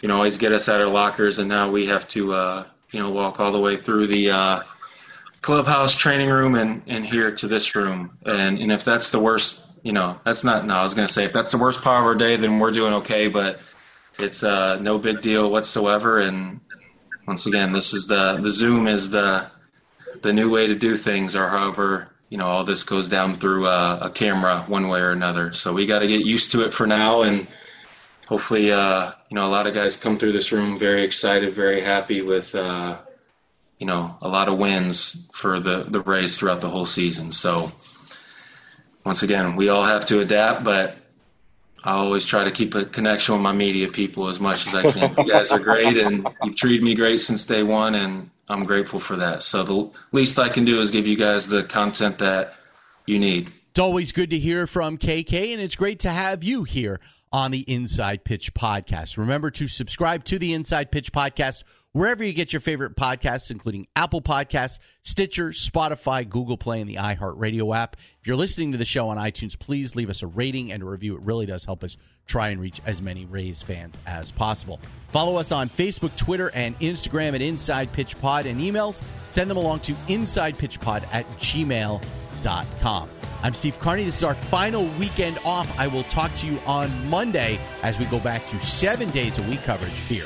you 0.01 0.07
know 0.07 0.15
always 0.15 0.37
get 0.37 0.53
us 0.53 0.69
at 0.69 0.79
our 0.79 0.87
lockers, 0.87 1.37
and 1.37 1.49
now 1.49 1.69
we 1.69 1.87
have 1.87 2.07
to 2.09 2.33
uh, 2.33 2.65
you 2.91 2.99
know 2.99 3.09
walk 3.09 3.39
all 3.39 3.51
the 3.51 3.59
way 3.59 3.75
through 3.75 4.07
the 4.07 4.31
uh, 4.31 4.61
clubhouse 5.45 5.93
training 5.93 6.29
room 6.29 6.55
and, 6.55 6.81
and 6.87 7.05
here 7.05 7.31
to 7.31 7.47
this 7.47 7.75
room. 7.75 8.17
And, 8.25 8.57
and 8.57 8.71
if 8.71 8.83
that's 8.83 9.11
the 9.11 9.19
worst, 9.19 9.63
you 9.83 9.93
know, 9.93 10.19
that's 10.25 10.43
not, 10.43 10.65
no, 10.65 10.73
I 10.73 10.81
was 10.81 10.95
going 10.95 11.07
to 11.07 11.13
say, 11.13 11.23
if 11.23 11.33
that's 11.33 11.51
the 11.51 11.59
worst 11.59 11.83
part 11.83 11.99
of 11.99 12.07
our 12.07 12.15
day, 12.15 12.35
then 12.35 12.57
we're 12.57 12.71
doing 12.71 12.93
okay, 12.93 13.27
but 13.27 13.59
it's 14.17 14.43
uh, 14.43 14.79
no 14.79 14.97
big 14.97 15.21
deal 15.21 15.51
whatsoever. 15.51 16.19
And 16.19 16.61
once 17.27 17.45
again, 17.45 17.73
this 17.73 17.93
is 17.93 18.07
the, 18.07 18.37
the 18.41 18.49
Zoom 18.49 18.87
is 18.87 19.11
the, 19.11 19.51
the 20.21 20.33
new 20.33 20.51
way 20.51 20.67
to 20.67 20.75
do 20.75 20.95
things 20.95 21.35
or 21.35 21.47
however, 21.47 22.09
you 22.29 22.37
know, 22.37 22.47
all 22.47 22.63
this 22.63 22.83
goes 22.83 23.07
down 23.07 23.39
through 23.39 23.67
a, 23.67 24.11
camera 24.13 24.63
one 24.67 24.87
way 24.87 24.99
or 24.99 25.11
another. 25.11 25.53
So 25.53 25.73
we 25.73 25.85
got 25.85 25.99
to 25.99 26.07
get 26.07 26.25
used 26.25 26.51
to 26.51 26.65
it 26.65 26.73
for 26.73 26.87
now. 26.87 27.21
And 27.21 27.47
hopefully, 28.27 28.71
uh, 28.71 29.11
you 29.29 29.35
know, 29.35 29.45
a 29.45 29.49
lot 29.49 29.67
of 29.67 29.73
guys 29.73 29.95
come 29.95 30.17
through 30.17 30.31
this 30.31 30.51
room 30.51 30.79
very 30.79 31.03
excited, 31.03 31.53
very 31.53 31.81
happy 31.81 32.21
with, 32.21 32.53
uh, 32.55 32.97
you 33.79 33.85
know, 33.85 34.17
a 34.21 34.27
lot 34.27 34.47
of 34.47 34.57
wins 34.57 35.27
for 35.33 35.59
the, 35.59 35.83
the 35.83 36.01
Rays 36.01 36.37
throughout 36.37 36.61
the 36.61 36.69
whole 36.69 36.85
season. 36.85 37.31
So, 37.31 37.71
once 39.05 39.21
again, 39.21 39.55
we 39.55 39.69
all 39.69 39.83
have 39.83 40.05
to 40.07 40.19
adapt, 40.21 40.63
but 40.63 40.97
I 41.83 41.91
always 41.91 42.25
try 42.25 42.43
to 42.43 42.51
keep 42.51 42.73
a 42.73 42.83
connection 42.83 43.35
with 43.35 43.43
my 43.43 43.51
media 43.51 43.87
people 43.87 44.27
as 44.27 44.39
much 44.39 44.65
as 44.65 44.73
I 44.73 44.91
can. 44.91 45.15
you 45.25 45.31
guys 45.31 45.51
are 45.51 45.59
great, 45.59 45.97
and 45.97 46.27
you've 46.43 46.55
treated 46.55 46.81
me 46.81 46.95
great 46.95 47.19
since 47.19 47.45
day 47.45 47.61
one, 47.61 47.93
and 47.93 48.31
I'm 48.47 48.63
grateful 48.63 48.99
for 48.99 49.15
that. 49.15 49.43
So 49.43 49.63
the 49.63 49.91
least 50.11 50.37
I 50.37 50.49
can 50.49 50.65
do 50.65 50.79
is 50.79 50.91
give 50.91 51.07
you 51.07 51.17
guys 51.17 51.47
the 51.47 51.63
content 51.63 52.19
that 52.19 52.55
you 53.05 53.19
need. 53.19 53.51
It's 53.71 53.79
always 53.79 54.11
good 54.11 54.29
to 54.29 54.39
hear 54.39 54.67
from 54.67 54.97
KK, 54.97 55.51
and 55.51 55.61
it's 55.61 55.75
great 55.75 55.99
to 55.99 56.09
have 56.09 56.43
you 56.43 56.63
here 56.63 56.99
on 57.33 57.51
the 57.51 57.61
Inside 57.61 58.23
Pitch 58.23 58.53
podcast. 58.53 59.17
Remember 59.17 59.51
to 59.51 59.67
subscribe 59.67 60.23
to 60.25 60.39
the 60.39 60.53
Inside 60.53 60.91
Pitch 60.91 61.11
podcast 61.11 61.63
wherever 61.95 62.25
you 62.25 62.33
get 62.33 62.51
your 62.51 62.59
favorite 62.59 62.93
podcasts, 62.97 63.49
including 63.49 63.87
Apple 63.95 64.21
Podcasts, 64.21 64.79
Stitcher, 65.01 65.51
Spotify, 65.51 66.27
Google 66.27 66.57
Play, 66.57 66.81
and 66.81 66.89
the 66.89 66.95
iHeartRadio 66.95 67.73
app. 67.73 67.95
If 68.19 68.27
you're 68.27 68.35
listening 68.35 68.73
to 68.73 68.77
the 68.77 68.83
show 68.83 69.07
on 69.07 69.17
iTunes, 69.17 69.57
please 69.57 69.95
leave 69.95 70.09
us 70.09 70.21
a 70.21 70.27
rating 70.27 70.73
and 70.73 70.83
a 70.83 70.85
review. 70.85 71.15
It 71.15 71.21
really 71.21 71.45
does 71.45 71.63
help 71.63 71.85
us 71.85 71.95
try 72.27 72.49
and 72.49 72.59
reach 72.59 72.81
as 72.85 73.01
many 73.01 73.23
Rays 73.23 73.61
fans 73.61 73.95
as 74.05 74.29
possible. 74.29 74.81
Follow 75.13 75.37
us 75.37 75.53
on 75.53 75.69
Facebook, 75.69 76.13
Twitter, 76.17 76.51
and 76.53 76.77
Instagram 76.79 77.33
at 77.33 77.41
Inside 77.41 77.93
Pitch 77.93 78.19
Pod 78.19 78.45
and 78.45 78.59
emails. 78.59 79.01
Send 79.29 79.49
them 79.49 79.57
along 79.57 79.79
to 79.81 79.93
InsidePitchPod 79.93 81.07
at 81.13 81.25
gmail.com. 81.37 83.09
I'm 83.41 83.53
Steve 83.53 83.79
Carney. 83.79 84.03
This 84.03 84.17
is 84.17 84.23
our 84.25 84.35
final 84.35 84.85
weekend 84.99 85.39
off. 85.45 85.79
I 85.79 85.87
will 85.87 86.03
talk 86.03 86.35
to 86.35 86.47
you 86.47 86.59
on 86.65 86.89
Monday 87.09 87.57
as 87.83 87.97
we 87.97 88.05
go 88.05 88.19
back 88.19 88.45
to 88.47 88.59
seven 88.59 89.09
days 89.11 89.37
a 89.37 89.43
week 89.43 89.63
coverage 89.63 89.95
here 90.09 90.25